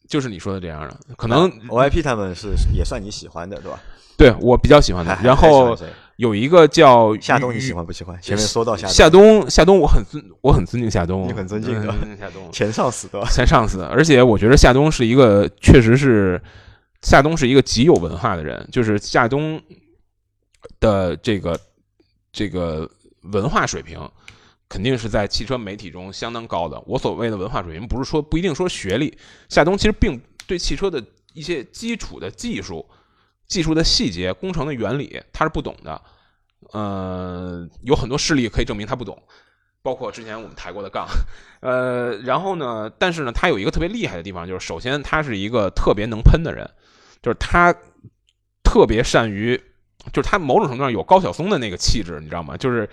[0.10, 3.82] 就是你说的这样的，可能 OIP 他们是也算你喜欢的，对吧？
[4.22, 5.18] 对我比较喜欢的。
[5.24, 5.76] 然后
[6.18, 8.16] 有一个叫夏冬，你喜欢不喜欢？
[8.22, 11.88] 前面说到夏夏冬，夏冬我很尊，我很尊敬夏冬，你很尊敬的
[12.20, 13.28] 夏冬，前上司对吧？
[13.32, 16.42] 前上司，而且我觉得夏冬是一个，确实是
[17.02, 19.60] 夏冬是一个极有文化的人，就是夏冬
[20.80, 21.60] 的这个
[22.32, 22.90] 这个
[23.24, 24.00] 文化水平。
[24.70, 26.82] 肯定是在汽车媒体中相当高的。
[26.86, 29.14] 我所谓的文化水平，不是说不一定说学历。
[29.50, 30.18] 夏冬其实并
[30.48, 31.04] 对汽车的
[31.34, 32.86] 一些基础的技术、
[33.52, 36.02] 技术的细节、工程的原理，他是不懂的。
[36.72, 39.22] 呃，有很多事例可以证明他不懂，
[39.84, 41.06] 包括之前我们抬过的杠。
[41.60, 46.70] 呃，然后呢，但是呢，他有一个特别厉害的地方，就是首先他是一个特别能喷的人，
[47.22, 47.76] 就是他
[48.64, 49.62] 特别善于，
[50.14, 52.56] 就是他某种程度上有高晓松的那个气质，你知道吗？
[52.56, 52.90] 就是。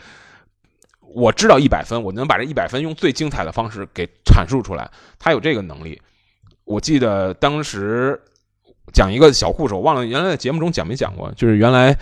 [1.14, 4.90] 我知道一百分，我能把这一百分用最精彩的方式给阐述出来。
[5.18, 5.98] 他有这个能力。
[6.64, 8.20] 我记得当时
[8.92, 11.32] 讲一个小故事，我忘了原来在节目中讲没讲过。
[11.36, 11.96] 就是原来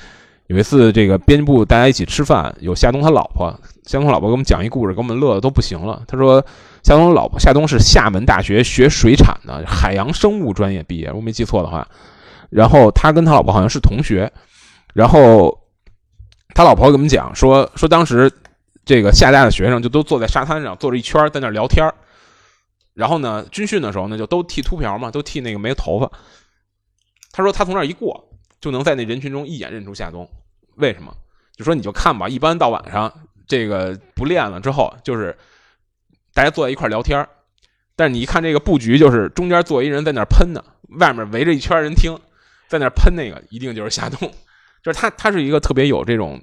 [0.47, 3.53] 有一次，这个编辑部大家一起吃饭，有夏冬他老婆，
[3.84, 6.03] 夏冬老婆给我们讲一故事，给我们乐的都不行了。
[6.07, 6.45] 他说，
[6.82, 11.87] 夏冬老婆夏冬是厦门大学学水产的，海洋生物专业毕业，我没记错的话。
[12.51, 14.32] 然后他跟他老婆好像是同学，
[14.95, 15.59] 然后
[16.55, 18.32] 他老婆给我们讲说说当时。
[18.89, 21.84] 这个厦大的学生就都坐在沙滩上坐着一圈，在那聊天
[22.95, 26.09] 然后呢，军训的时候呢，就都剃秃瓢嘛，都剃那个没头发。
[27.37, 28.30] 他说他从那一过，
[28.61, 30.26] 就能在那人群中一眼认出夏冬。
[30.76, 31.14] 为什么？
[31.55, 33.12] 就说你就看吧，一般到晚上
[33.47, 35.37] 这个不练了之后，就是
[36.32, 37.28] 大家坐在一块聊天
[37.95, 40.64] 但是你一看这个布局，就是中间坐一人在那喷呢，
[40.99, 42.18] 外面围着一圈人听，
[42.68, 44.32] 在那喷那个，一定就是夏冬。
[44.82, 46.41] 就是他，他是一个特别有这种。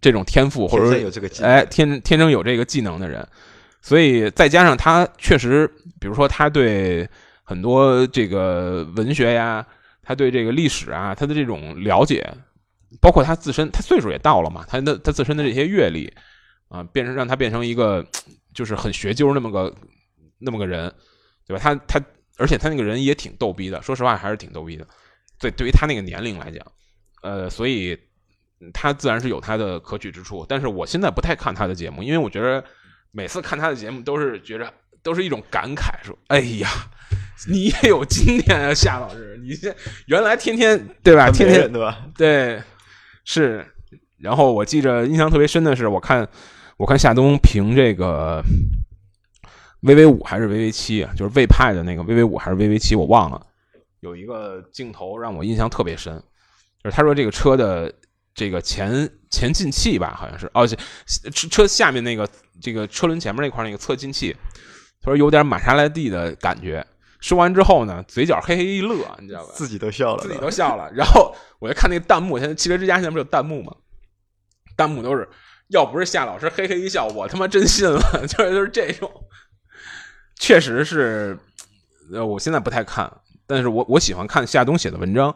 [0.00, 3.26] 这种天赋或者说哎天天生有这个技能的人，
[3.82, 5.70] 所以再加上他确实，
[6.00, 7.06] 比如说他对
[7.42, 9.66] 很多这个文学呀，
[10.02, 12.28] 他对这个历史啊，他的这种了解，
[13.00, 16.12] 包括他自身，他岁数也到了嘛，他的他自身的这些阅历
[16.68, 18.06] 啊，变成让他变成一个
[18.52, 19.74] 就是很学究那么个
[20.38, 20.92] 那么个人，
[21.46, 21.62] 对吧？
[21.62, 22.04] 他他
[22.36, 24.86] 而且他那个人也挺逗逼的，说实话还是挺逗逼的。
[25.38, 26.66] 对，对于他那个年龄来讲，
[27.22, 27.98] 呃，所以。
[28.72, 32.64] 他自然是有他的可取之处，但是我现在不太看他的节目，因为我觉得
[33.10, 34.72] 每次看他的节目都是觉着
[35.02, 36.68] 都是一种感慨，说：“哎呀，
[37.48, 39.74] 你也有今天啊，夏老师，你这
[40.06, 41.30] 原来天天对吧？
[41.30, 42.06] 天天对吧？
[42.16, 42.62] 对，
[43.24, 43.66] 是。
[44.18, 46.28] 然后我记着印象特别深的是，我看
[46.76, 48.42] 我看夏冬评这个
[49.82, 53.46] VV 五还是 VV 七啊，就是魏派的那个 VV 五还是 VV 七，我忘了。
[54.00, 56.14] 有一个镜头让我印象特别深，
[56.82, 57.92] 就是他说这个车的。
[58.34, 62.26] 这个前前进气吧，好像是哦，车车下面那个
[62.62, 64.34] 这个车轮前面那块那个侧进气，
[65.02, 66.82] 他说有点玛莎拉蒂的感觉。
[67.22, 69.52] 说完之后呢，嘴角嘿嘿一乐，你知道吧？
[69.54, 70.90] 自己都笑了，自己都笑了。
[70.92, 73.74] 然后我就看那个弹幕，现在汽车之家现在不是有弹幕吗？
[74.76, 75.26] 弹幕都是
[75.68, 79.10] 要不是夏老师嘿嘿一笑，我他妈真信了， 就是就是这种。
[80.34, 81.38] 确实是，
[82.12, 83.10] 呃，我现在不太看，
[83.46, 85.32] 但是我我喜欢看夏冬写的文章，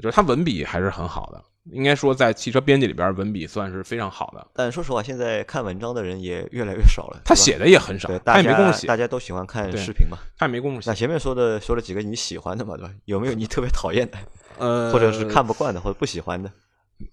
[0.00, 1.42] 就是他文笔还是很好的。
[1.70, 4.44] 应该说，在汽车编辑里边，文笔算是非常好的。
[4.52, 7.20] 但说实话，现在看文章的人也越来越少了。
[7.24, 8.88] 他写的也很少，他也没工夫写。
[8.88, 10.90] 大家都喜欢看视频嘛，他也没功夫写。
[10.90, 12.92] 那前面说的说了几个你喜欢的嘛，对吧？
[13.04, 14.18] 有没有你特别讨厌的？
[14.58, 16.50] 呃，或者是看不惯的，或者不喜欢的？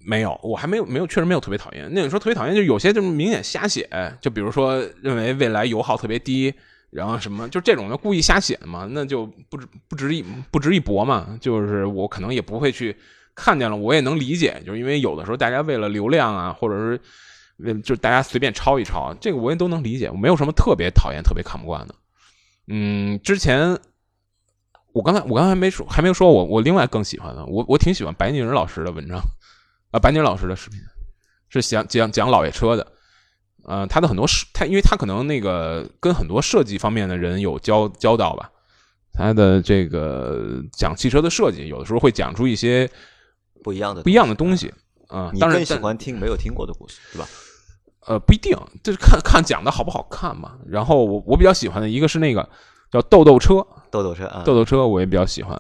[0.04, 1.88] 没有，我还没有没有，确实没有特别讨厌。
[1.92, 3.88] 那你说特别讨厌，就有些就是明显瞎写，
[4.20, 6.52] 就比如说认为未来油耗特别低，
[6.90, 11.38] 然后什么就这种的故意瞎写的嘛，那就不值不值一不值一驳嘛。
[11.40, 12.98] 就是我可能也不会去。
[13.40, 17.02] 看见了，我也能理解，就是因为有的时候大家为了流量啊，或者是
[17.58, 21.96] 为就是大家随便抄一抄，这个我也都能理解，我没有什么特别讨厌、特别看不惯的。
[22.68, 23.78] 嗯，之前
[24.94, 29.20] 我刚才我刚才没说，还没说我我另外更喜欢的，我我挺喜欢白宁老师的文章
[29.92, 30.80] 啊，白宁老师的视频
[31.50, 32.88] 是讲讲讲老爷车的，
[33.66, 38.52] 呃，他的很多设他因为他可能那个跟很多设计方面的人有交交道吧，
[39.12, 42.90] 他的这个讲汽车的设计，有的时候会讲出一些。
[43.70, 44.74] 不一样的不一样的东西
[45.10, 45.30] 啊！
[45.32, 47.28] 你更喜欢听没有听过的故事，对吧？
[48.08, 50.58] 呃，不一定，就是看看讲的好不好看嘛。
[50.68, 52.50] 然后我我比较喜欢的一个是那个
[52.92, 53.56] 叫豆豆车，
[53.92, 55.56] 豆豆车啊，豆豆车我也比较喜欢。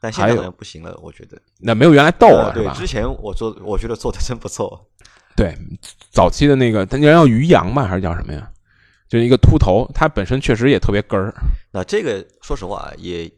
[0.00, 2.74] 但现在好像不行了，我觉得那没有原来逗了，对吧？
[2.74, 4.88] 之前我做，我觉得做的真不错。
[5.36, 5.56] 对，
[6.10, 8.50] 早期的那个，他叫于洋吧，还是叫什么呀？
[9.08, 11.32] 就是一个秃头，他本身确实也特别根儿。
[11.70, 13.30] 那这个说实话也。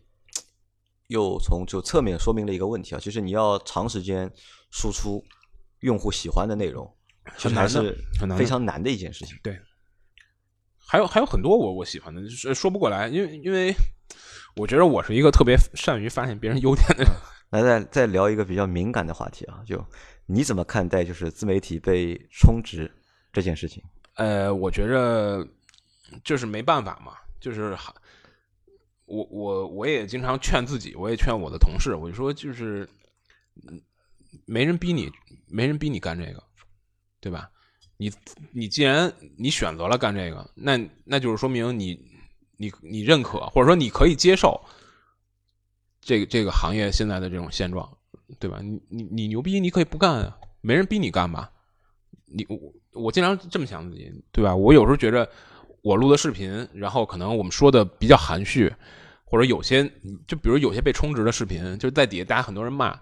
[1.09, 4.31] 又从就侧面说明了一个问题啊，就是你要长时间
[4.71, 5.23] 输出
[5.81, 6.91] 用户喜欢的内容，
[7.37, 7.95] 其实还是
[8.37, 9.37] 非常难的一件事情。
[9.43, 9.59] 对，
[10.77, 12.23] 还有还有很多我我喜欢的，
[12.55, 13.75] 说不过来，因为因为
[14.57, 17.13] 我觉得我是一个特别善于发现别人优点的人。
[17.51, 19.83] 来再再聊一个比较敏感的话题啊，就
[20.27, 22.91] 你怎么看待就是自媒体被充值
[23.33, 23.83] 这件事情？
[24.17, 25.47] 呃，我觉着
[26.23, 27.75] 就是没办法嘛，就是
[29.09, 32.89] 我我我也经常劝自己，我也劝我的同事，我就说就是
[34.45, 35.11] 没人逼你，
[35.47, 36.43] 没人逼你干这个，
[37.21, 37.51] 对吧？
[37.97, 38.13] 你
[38.53, 41.99] 你既然你选择了干这个，那那就是说明你
[42.57, 44.61] 你你认可，或者说你可以接受
[46.01, 47.99] 这个这个行业现在的这种现状，
[48.39, 48.61] 对吧？
[48.63, 51.51] 你你你牛逼，你可以不干啊，没人逼你干吧？
[52.27, 54.55] 你我我经常这么想自己，对吧？
[54.55, 55.29] 我有时候觉着
[55.83, 58.73] 我录的视频，然后可能我们说的比较含蓄，
[59.29, 59.85] 或者有些
[60.27, 62.99] 就比如有些被充值的视频，就是在底下大家很多人骂，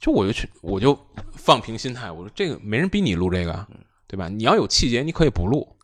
[0.00, 0.98] 就我就去我就
[1.32, 3.66] 放平心态，我说这个没人逼你录这个。
[4.10, 4.26] 对吧？
[4.26, 5.76] 你要有气节，你可以不录，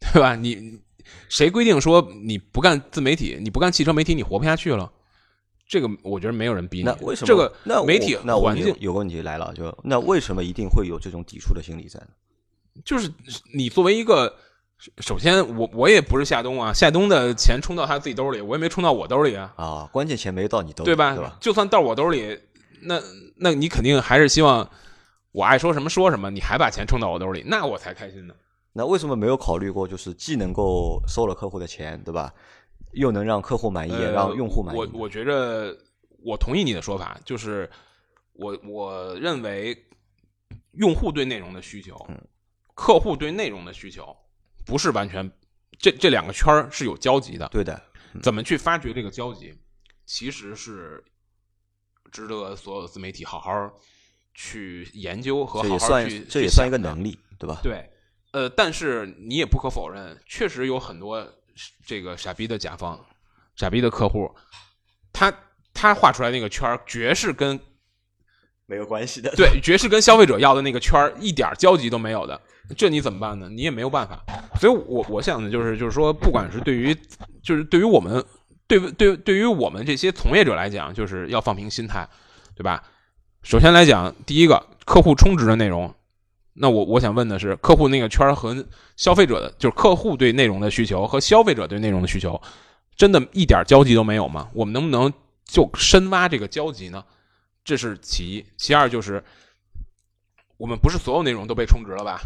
[0.00, 0.34] 对吧？
[0.34, 0.80] 你
[1.28, 4.90] 谁规定说你不干自媒体，你不干汽车媒体，你活不下去了？
[5.68, 6.84] 这个我觉得没有人逼你。
[6.84, 9.52] 那为什么这个那媒体那环境有个问题来了？
[9.52, 12.06] 就那为什么一定会有这种抵触的心理在呢？
[12.86, 13.12] 就是
[13.52, 14.34] 你作为一个，
[14.98, 19.52] 首先我我也不是夏冬啊，夏冬的钱充到他自己兜里，我也没充到我兜里啊。
[19.56, 21.14] 啊，关键钱没到你兜里，对吧？
[21.14, 21.36] 对吧？
[21.40, 22.38] 就算到我兜里，
[22.80, 23.00] 那
[23.36, 24.68] 那你肯定还是希望。
[25.32, 28.34] 我爱说什么说什么，你还把钱充到我兜里，那我才开心呢。
[28.74, 32.30] 那为什么没有考虑过，就是既能够收了客户的钱，对吧？
[32.92, 34.78] 又能让客户满意，让用户满意？
[34.78, 35.74] 我我觉着，
[36.22, 37.70] 我同意你的说法，就是
[38.34, 39.74] 我我认为，
[40.72, 41.96] 用户对内容的需求，
[42.74, 44.14] 客户对内容的需求，
[44.64, 45.30] 不是完全
[45.78, 47.48] 这这两个圈儿是有交集的。
[47.48, 47.82] 对的，
[48.22, 49.54] 怎么去发掘这个交集，
[50.06, 51.02] 其实是
[52.10, 53.50] 值得所有的自媒体好好。
[54.34, 57.60] 去研究和好好去，这也算一个能力，对吧？
[57.62, 57.86] 对，
[58.30, 61.22] 呃，但是你也不可否认，确实有很多
[61.84, 62.98] 这个傻逼的甲方、
[63.56, 64.34] 傻逼的客户，
[65.12, 65.30] 他
[65.74, 67.60] 他画出来那个圈儿，绝是跟
[68.66, 72.40] 没有关系的，对，爵士跟消费者要的那个圈儿一点交集都没有的，
[72.76, 73.48] 这你怎么办呢？
[73.50, 74.24] 你也没有办法。
[74.58, 76.96] 所以，我我想的就是，就是说，不管是对于，
[77.42, 78.24] 就是对于我们，
[78.66, 82.08] 对对对于我们这些从业者来讲，就是要放平心态，
[82.54, 82.82] 对吧？
[83.42, 85.92] 首先来讲，第一个客户充值的内容，
[86.54, 88.64] 那我我想问的是，客户那个圈儿和
[88.96, 92.40] 消费者的，就是客户对内容的需求和消费者对内容的需求，
[92.96, 94.48] 真的一点交集都没有吗？
[94.54, 95.12] 我们能不能
[95.44, 97.04] 就深挖这个交集呢？
[97.64, 99.22] 这是其一，其二就是，
[100.56, 102.20] 我们不是所有内容都被充值了吧，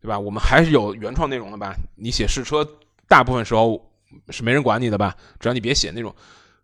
[0.00, 0.18] 对吧？
[0.18, 1.74] 我们还是有原创内容的吧？
[1.96, 2.66] 你写试车，
[3.08, 3.90] 大部分时候
[4.28, 5.16] 是没人管你的吧？
[5.38, 6.14] 只要你别写那种，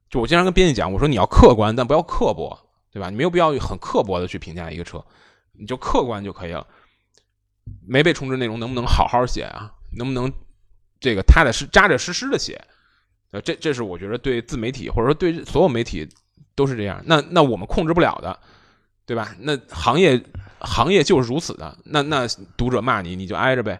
[0.09, 2.59] 就我经常跟编辑讲，我说你要客观，但不要刻薄。
[2.93, 3.11] 对吧？
[3.11, 5.05] 你没有必要很刻薄的去评价一个车，
[5.53, 6.67] 你就客观就可以了。
[7.87, 9.71] 没被充值内容能不能好好写啊？
[9.99, 10.33] 能不能
[10.99, 12.59] 这个踏踏实扎扎实实的写？
[13.33, 16.09] 呃，这这是我觉得对自媒体或者说对所有媒体
[16.57, 17.01] 都是这样。
[17.07, 18.37] 那那我们控制不了的，
[19.05, 19.37] 对吧？
[19.39, 20.21] 那行业
[20.59, 21.79] 行业就是如此的。
[21.85, 22.27] 那那
[22.57, 23.79] 读者骂你，你就挨着呗。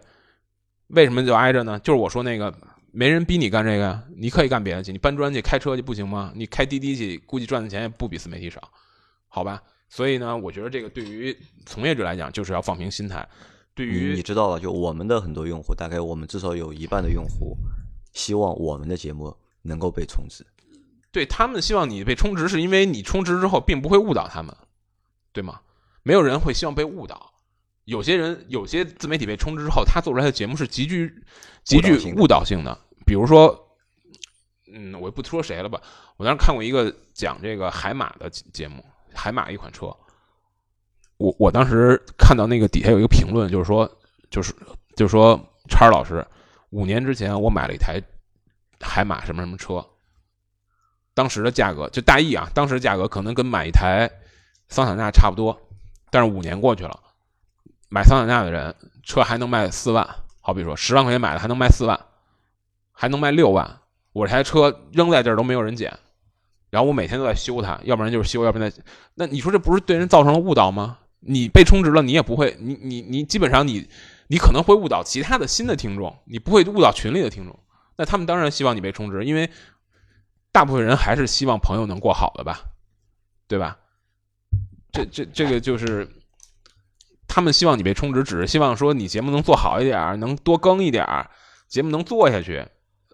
[0.87, 1.77] 为什么就挨着呢？
[1.79, 2.53] 就是我说那个，
[2.91, 6.31] 没人逼你干这个，你可以干别的去，你搬砖去、开车去不行吗？
[6.33, 8.61] 你开滴滴去，估计赚的钱也不比自媒体少。
[9.27, 13.27] 好吧，所以呢，我觉得这个对于从业者来讲，就是要放平心态。
[13.75, 17.55] 对于你知道了，就我们的很多用户，大概我们至少有一半的用户
[18.13, 20.45] 希望我们的节目能够被充值。
[21.11, 24.55] 对他们希望你被充值，是因为你充值之后并不会误导他们，
[25.31, 25.61] 对吗？
[26.03, 27.33] 没有人会希望被误导。
[27.85, 31.23] 有些人，有些自媒体被充值之后，他做出来的节目是极具
[31.63, 32.77] 极具误导性的。
[33.05, 33.77] 比如说，
[34.71, 35.81] 嗯，我不说谁了吧。
[36.17, 38.83] 我当时看过一个讲这个海马的节目。
[39.13, 39.85] 海马一款车，
[41.17, 43.89] 我我当时看到那个底下有一个评论，就是说，
[44.29, 44.53] 就是
[44.95, 46.23] 就是说，叉老师，
[46.69, 47.99] 五年之前我买了一台
[48.79, 49.83] 海马什么什么车，
[51.17, 54.07] 当时的价格就大意啊，当时的价格可能跟买一台
[54.69, 55.59] 桑塔纳差不多，
[56.11, 56.99] 但是五年过去了，
[57.89, 60.07] 买桑塔纳的人车还能卖四万，
[60.41, 61.99] 好比说十万块钱买的还能卖四万，
[62.91, 63.79] 还能卖六万，
[64.13, 65.91] 我这台车扔在这儿都没有人捡。
[66.69, 68.71] 然后我每天都在修它，要不然就是修，要不然。
[69.15, 70.99] 那你说这不是对人造成了误导吗？
[71.21, 73.89] 你被充值了，你也不会，你你你基本上你
[74.27, 77.57] 你可能会误导其他的新的听众，你不会误导群里的听众。
[77.97, 79.49] 那他们当然希望你被充值，因为
[80.57, 82.61] 大部分人还是希望朋友能过好的吧，
[83.47, 83.77] 对吧？
[84.91, 86.09] 这这这个就是
[87.27, 91.05] 他们希望你被充值，只是希望说你节目能做好一点，能多更一点，
[91.67, 92.65] 节目能做下去，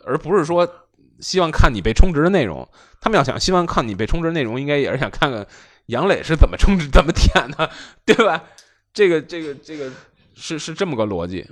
[0.05, 0.87] 而不是说。
[1.19, 2.65] 希望看你被充值的内容，
[3.01, 5.45] 他们要想希望看你被充值内容，应该也是想看看
[5.87, 7.69] 杨磊是怎么充值、怎么舔的，
[8.05, 8.45] 对吧？
[8.93, 9.91] 这个、这个、这个
[10.33, 11.45] 是是这么个逻辑。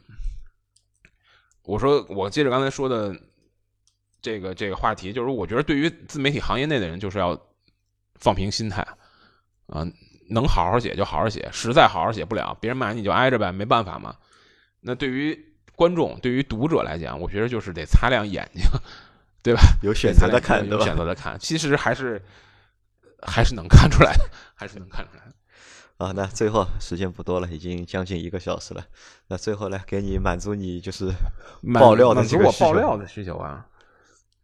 [1.63, 3.13] 我说，我接着刚才说的，
[4.21, 7.39] 这个这个话题，就是我觉得对于自媒体行业内的人，就是要
[8.15, 8.85] 放平心态
[9.67, 9.85] 啊，
[10.29, 14.15] 能好好写就好好写，实在好好写不了，别人骂你就挨着呗，没办法嘛。
[14.79, 15.37] 那对于
[15.75, 18.63] 观众、对于读者来讲，我觉得就是得擦亮眼睛，
[19.41, 19.61] 对吧？
[19.81, 22.21] 有选择的看，有选择的看，其实还是
[23.21, 25.31] 还是能看出来的，还是能看出来的。
[25.97, 28.83] 啊，那最后时间不多了，已经将近一个小时了。
[29.27, 31.11] 那最后来给你满足你就是
[31.73, 33.65] 爆料的这个爆料的需求啊，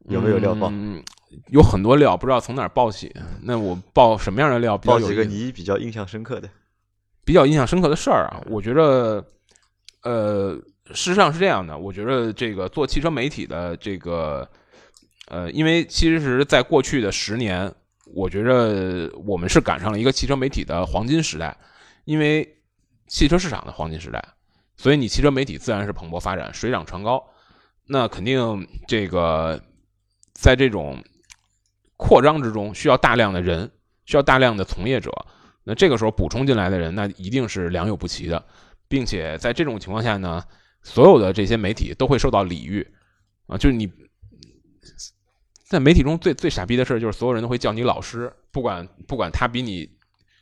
[0.08, 0.72] 有没有料爆？
[1.50, 3.14] 有很多料，不知道从哪儿爆起。
[3.44, 4.78] 那我爆什么样的料？
[4.78, 6.50] 爆几个你比较印象深刻的，
[7.24, 8.42] 比较印象深刻的事儿啊。
[8.48, 9.26] 我觉得，
[10.04, 10.54] 呃，
[10.88, 11.78] 事实上是这样的。
[11.78, 14.48] 我觉得这个做汽车媒体的这个，
[15.28, 17.74] 呃，因为其实在过去的十年。
[18.16, 21.58] 我觉着我们是赶上了一个汽车媒体的黄金时代，
[22.06, 22.58] 因为
[23.10, 24.24] 汽车市场的黄金时代，
[24.78, 27.22] 所以你汽车媒体自然是蓬勃发展、水涨船高。
[27.86, 29.62] 那肯定这个
[30.40, 31.04] 在这种
[31.96, 33.72] 扩张之中，需要大量的人，
[34.06, 35.12] 需要大量的从业者。
[35.64, 38.46] 那这个时候补充进来的人，那一定是良莠不齐的，
[38.88, 40.44] 并且在这种情况下呢，
[40.84, 42.88] 所有的这些媒体都会受到礼遇
[43.48, 43.92] 啊，就是你。
[45.66, 49.90] 在媒体中最最傻逼的事就是所有人都会叫你老师，不管不管他比你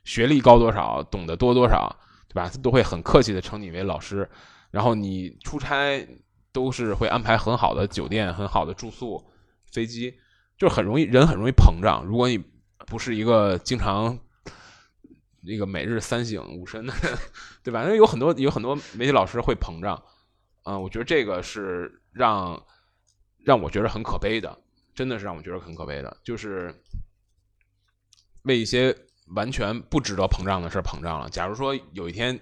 [0.03, 2.47] 学历高多少，懂得多多少，对吧？
[2.47, 4.29] 他都会很客气的称你为老师。
[4.69, 6.07] 然后你出差
[6.51, 9.25] 都是会安排很好的酒店、很好的住宿、
[9.75, 10.17] 飞机，
[10.57, 12.05] 就是很容易人很容易膨胀。
[12.05, 12.41] 如果你
[12.87, 14.17] 不是一个经常
[15.41, 17.17] 那个每日三省吾身的人，
[17.61, 17.83] 对吧？
[17.83, 20.01] 因为有很多有很多媒体老师会膨胀，
[20.63, 22.65] 啊，我觉得这个是让
[23.43, 24.61] 让我觉得很可悲的。
[24.95, 26.73] 真的是让我觉得很可悲的，就是
[28.43, 28.95] 为一些
[29.35, 31.29] 完全不值得膨胀的事膨胀了。
[31.29, 32.39] 假如说有一天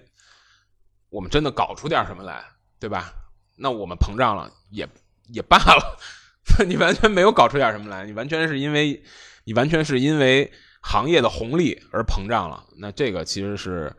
[1.08, 2.44] 我们真的搞出点什么来，
[2.78, 3.12] 对吧？
[3.56, 4.88] 那我们膨胀了也
[5.26, 5.98] 也罢了。
[6.66, 9.02] 你完全没有搞出点什么来，你完全是因为
[9.44, 12.64] 你完全是因为行业的红利而膨胀了。
[12.76, 13.94] 那这个其实是。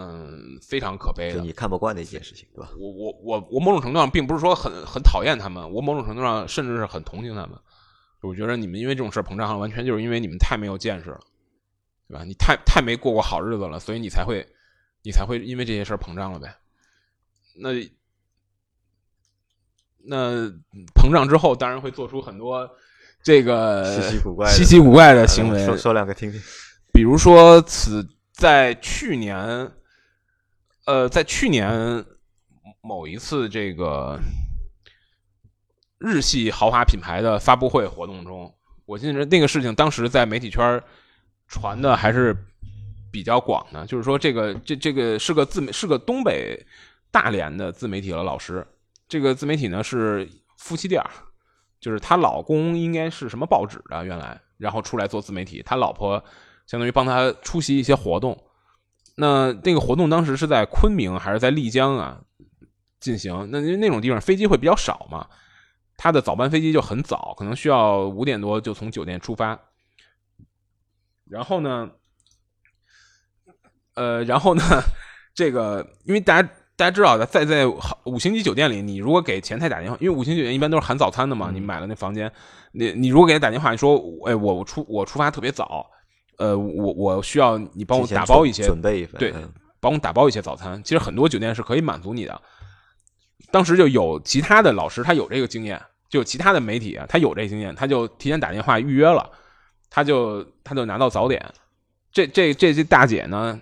[0.00, 2.70] 嗯，非常可悲的，你看不惯的一件事情，对吧？
[2.78, 7.58] 我我我我某种程度上并不是说很很讨厌他们，我某种程度上甚至是很同情他们。
[8.20, 11.18] 我觉得你们因为这种事膨胀了，完全就是因为你们太没有见识了，
[12.06, 12.22] 对吧？
[12.22, 14.46] 你太太没过过好日子了，所以你才会
[15.02, 16.54] 你才会因为这些事膨胀了呗。
[17.56, 17.70] 那
[20.08, 20.46] 那
[20.94, 22.68] 膨胀之后，当然会做出很多
[23.22, 25.64] 这个稀奇古怪稀奇古怪的行为。
[25.64, 26.40] 说说两个听听，
[26.92, 29.70] 比如说此在去年。
[30.86, 32.02] 呃，在去年
[32.80, 34.18] 某一次这个
[35.98, 38.50] 日系豪华品牌的发布会活动中，
[38.86, 40.82] 我记得那个事情当时在媒体圈
[41.46, 42.34] 传的还是
[43.12, 43.84] 比较广的。
[43.84, 46.58] 就是说，这个这这个是个自媒是个东北
[47.10, 48.66] 大连的自媒体的老师。
[49.08, 50.28] 这个自媒体呢是
[50.58, 51.02] 夫妻店，
[51.80, 56.22] 就是她老公应该是什么报纸的原来，然后出来做自媒体，他老婆
[56.66, 58.36] 相当于帮他出席一些活动。
[59.16, 62.20] 那那个活动当时是在昆明还是在丽江啊
[63.00, 63.48] 进行？
[63.50, 65.28] 那因为那种地方飞机会比较少嘛，
[65.96, 69.58] 他的早班飞机就很早，可能需要五点多就从酒店出发。
[71.24, 71.90] 然后呢，
[73.94, 74.62] 呃，然后呢，
[75.34, 76.48] 这个因为大家
[76.78, 77.66] 大家知道的，在在
[78.04, 82.30] 五星级酒店里，你如果给前台打电话，因为五星酒店一般都是含早餐的嘛，你买了那房间，
[82.70, 85.84] 你你如果给他打电话，你说，哎，我我出我出发特别早。
[86.36, 89.34] 呃，我我需要你帮我打包一些，准备一份，对，
[89.80, 90.80] 帮我打包一些早餐。
[90.84, 92.40] 其实很多酒店是可以满足你的。
[93.50, 99.28] 当时就有其他的老师，他有这个经验，就其他的媒体啊，他有这经验，他就提前打电话预约了，
[99.90, 101.44] 他就他就拿到早点。
[102.12, 103.60] 这这这这大姐呢，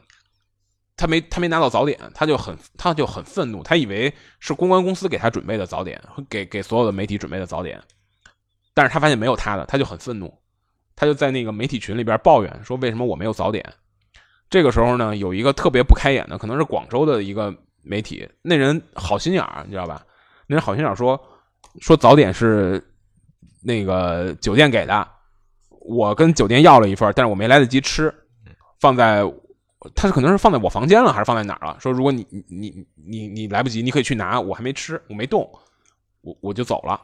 [0.96, 7.80] 他没他没拿到早点，他就很他就很愤怒，他以为是公关公司给他准备的早点，给给所有的媒体准备的早点，
[8.72, 10.32] 但是他发现没有他的，他就很愤怒。
[10.98, 13.62] 他就在那个媒体群里边抱怨说：“为什么我没有早点？”
[14.48, 20.02] 这个时候呢，有一个特别不开眼的，可能是广州的一个媒体，那人好心眼儿，你知道吧？
[20.46, 21.20] 那人好心眼儿说
[21.82, 22.82] ：“说早点是
[23.62, 25.06] 那个酒店给的，
[25.68, 28.10] 我跟酒店要了一份，但是我没来得及吃，
[28.80, 29.22] 放在
[29.94, 31.76] 他是可能是放在我房间了，还是放在哪儿了？
[31.78, 35.48] 说如果你你你你来不及，你可以去拿，我还没吃，我没动，
[36.22, 37.00] 我我就走了。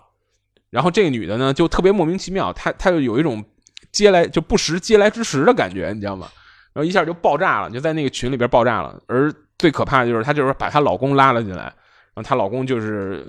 [0.70, 3.44] 然后这个女的呢，就特别莫名其妙，她她就有一种。
[3.90, 6.26] 接来就不时接来之时的感觉，你知道吗？
[6.72, 8.98] 然后一下就爆炸了，就在那个群里边爆炸了。
[9.06, 11.74] 而最可怕的就是她就是把她老公拉了进来，然
[12.14, 13.22] 后她老公就是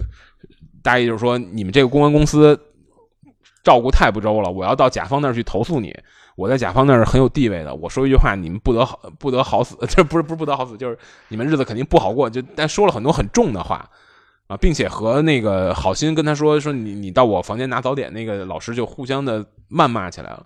[0.82, 2.58] 大意就是说你们这个公关公司
[3.62, 5.94] 照顾太不周了，我要到甲方那儿去投诉你。
[6.36, 12.30] 我在甲方那儿很有地位的，我说一句话你们不得好不得好死， 这不是不是不得好死，就是你们日子肯定不好过。
[12.30, 13.90] 就但说了很多很重的话，
[14.48, 20.46] 啊，并且和那个好心跟他说说你你到我房间拿早点，那个老师就互相的谩骂起来了。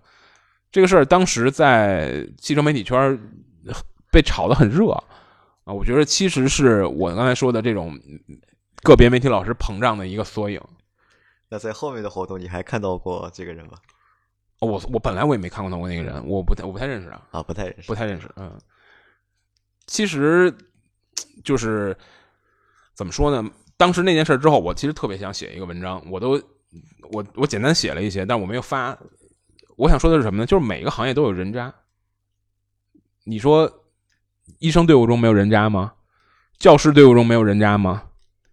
[0.72, 3.18] 这个事儿当时在汽车媒体圈
[4.12, 7.98] 被炒得很热啊，我觉得其实是我刚才说的这种
[8.84, 10.62] 个别媒体老师膨胀的一个缩影。
[11.50, 13.74] 那在后面的活动，你还看到过这个人吗？
[14.60, 18.30] 我我本来我也没看过到过那个人，我不太我不太认识啊，啊，不太认识，不太认识。
[18.38, 18.60] 嗯，
[19.86, 20.54] 其实
[21.44, 21.96] 就是
[22.96, 23.50] 怎么说呢？
[23.78, 26.32] 当时那件事之后，我其实特别想写一个文章，我都
[27.12, 28.98] 我我简单写了一些，但我没有发。
[29.76, 30.46] 我想说的是什么呢？
[30.46, 31.72] 就是每个行业都有人渣。
[33.26, 33.72] 你说
[34.58, 35.94] 医生队伍中没有人渣吗？
[36.58, 38.04] 教师队伍中没有人渣吗？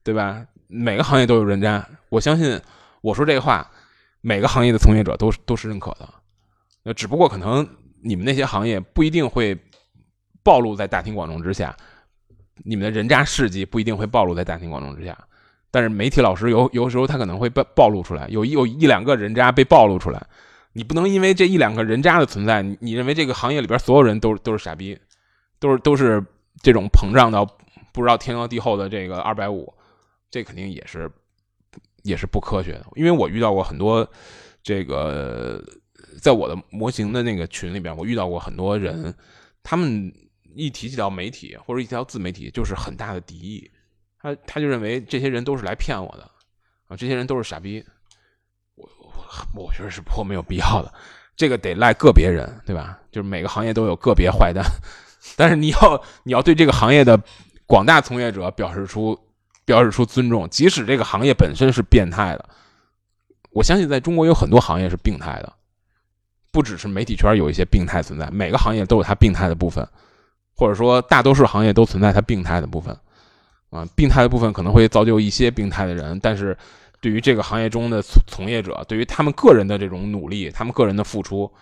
[0.02, 0.46] 对吧？
[0.66, 1.88] 每个行业都有人渣。
[2.11, 2.61] 我相信
[3.00, 3.70] 我说这话，
[4.27, 6.09] 每个行业的从业者都是都是认可的。
[6.83, 7.68] 那只不过可能
[8.03, 9.55] 你们那些行业不一定会
[10.43, 11.77] 暴露在大庭广众之下。
[12.64, 15.18] 你们的人渣事迹不一定会暴露在大庭广众之下，
[15.72, 20.25] 但是媒体老师有有时候他可能会暴暴露出来，有有一两个人渣被暴露出来，
[20.72, 24.97] 你不能因为这一两个人渣的存在，你认为这个行业里边所有人都都是傻逼，
[25.59, 26.25] 都是都是
[26.62, 27.45] 这种膨胀到
[27.93, 29.75] 不知道天高地厚的这个二百五，
[30.31, 31.11] 这肯定也是
[32.05, 32.86] 也是不科学的。
[32.94, 34.09] 因为我遇到过很多
[34.62, 35.61] 这个，
[36.22, 39.12] 在我的模型的那个群里边，我遇到过很多人，
[39.62, 40.11] 他们。
[40.57, 43.68] 一提起到媒体或者一条自媒体，就是很大的敌意。
[44.16, 46.22] 他他就认为这些人都是来骗我的
[46.86, 47.84] 啊，这些人都是傻逼。
[48.76, 50.94] 我我我觉得是颇没有必要的，
[51.34, 53.00] 这个得赖个别人，对吧？
[53.11, 54.64] 就是每个行业都有个别坏蛋，
[55.36, 57.20] 但是你要你要对这个行业的
[57.66, 59.18] 广大从业者表示出
[59.65, 62.49] 表示出尊重，即使这个行业本身是变态的。
[63.51, 65.53] 我相信在中国有很多行业是病态的，
[66.51, 69.87] 不只是媒体圈有一些病态存在，每个行业都有它病态的部分。
[70.57, 72.97] 或者说，大多数行业都存在它病态的部分，
[73.71, 76.57] 啊，病态的部分可能会造就一些病态的人，但是
[77.01, 81.53] 对于这个行业中的从从业者，对于他们个人的这种努力，他们个人的付出，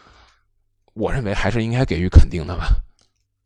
[0.92, 2.66] 我认为还是应该给予肯定的吧，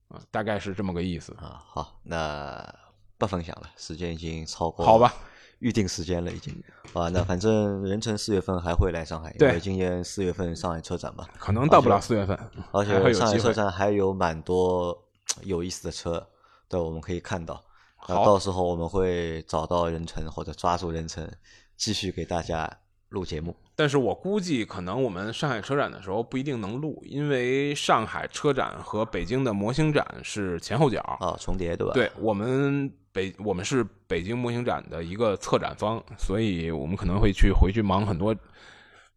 [0.09, 1.63] 啊，大概是这么个意思啊。
[1.65, 2.75] 好，那
[3.19, 5.15] 不分享了，时间已经超过好吧
[5.59, 6.53] 预定时间了，已经
[6.93, 7.09] 啊。
[7.09, 12.39] 那反正任成四月份还会来上海，因为今年四月份上海车展嘛，可能到不了四月份，
[12.73, 15.03] 而且上海车展还有蛮多。
[15.43, 16.27] 有意思的车，
[16.67, 17.63] 对，我们可以看到。
[17.97, 21.31] 好，到时候我们会找到任成或者抓住任成，
[21.77, 22.79] 继续给大家
[23.09, 23.55] 录节目。
[23.75, 31.93] 但是我估计可能我们上海车展的时候不一定能录，因为上海车展和北京的模型展是前后脚啊，重叠对吧？
[31.95, 38.35] 对我们北我们是北京模型展的一个策展方，所以我们可能会去回去忙很多。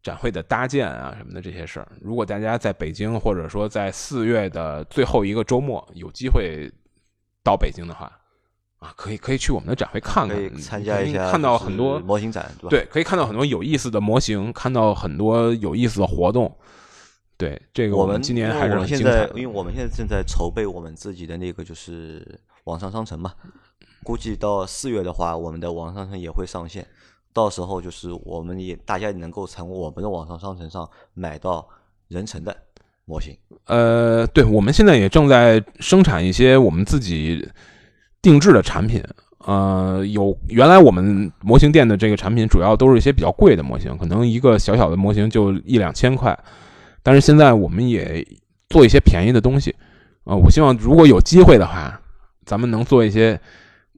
[0.02, 6.66] 展会的搭建啊什么的这些事儿，如果大家在北京或者说在四月的最后一个周末有机会
[7.44, 8.10] 到北京的话，
[8.80, 16.50] 啊，可以可以去我们的展会看看，参加一下，看到很多模型展，对，可以看到很多有意思的模型，看到很多有意思的活动。
[17.36, 23.32] 对，这个我们今年还是现在，因为我们现在正在筹备我们自己的那个就是网上商城嘛，
[24.02, 26.86] 估计到四月的话，我们的网上商城也会上线。
[27.32, 31.68] 到时候就是我们也大家也能够从我们的网上商城上买到
[32.08, 32.56] 人成的
[33.04, 33.36] 模型。
[33.66, 37.48] 呃，对，我们现在也正在生产一些我们自己
[38.22, 39.02] 定制的产品。
[39.38, 46.38] 呃，有原来我们模型店的这个产品主要都是一些比较贵的模型，可能一个小小的模型就一两千块。
[47.02, 48.26] 但是现在我们也
[48.68, 49.74] 做一些便宜的东西。
[50.24, 52.00] 啊，我希望如果有机会的话，
[52.44, 53.40] 咱们能做一些。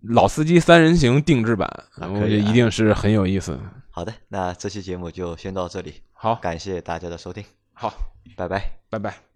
[0.09, 1.71] 老司机三人行定制版，
[2.01, 3.57] 我觉得一定是很有意思。
[3.89, 5.95] 好的，那这期节目就先到这里。
[6.13, 7.45] 好，感谢大家的收听。
[7.73, 7.95] 好，
[8.37, 9.32] 拜拜，拜拜。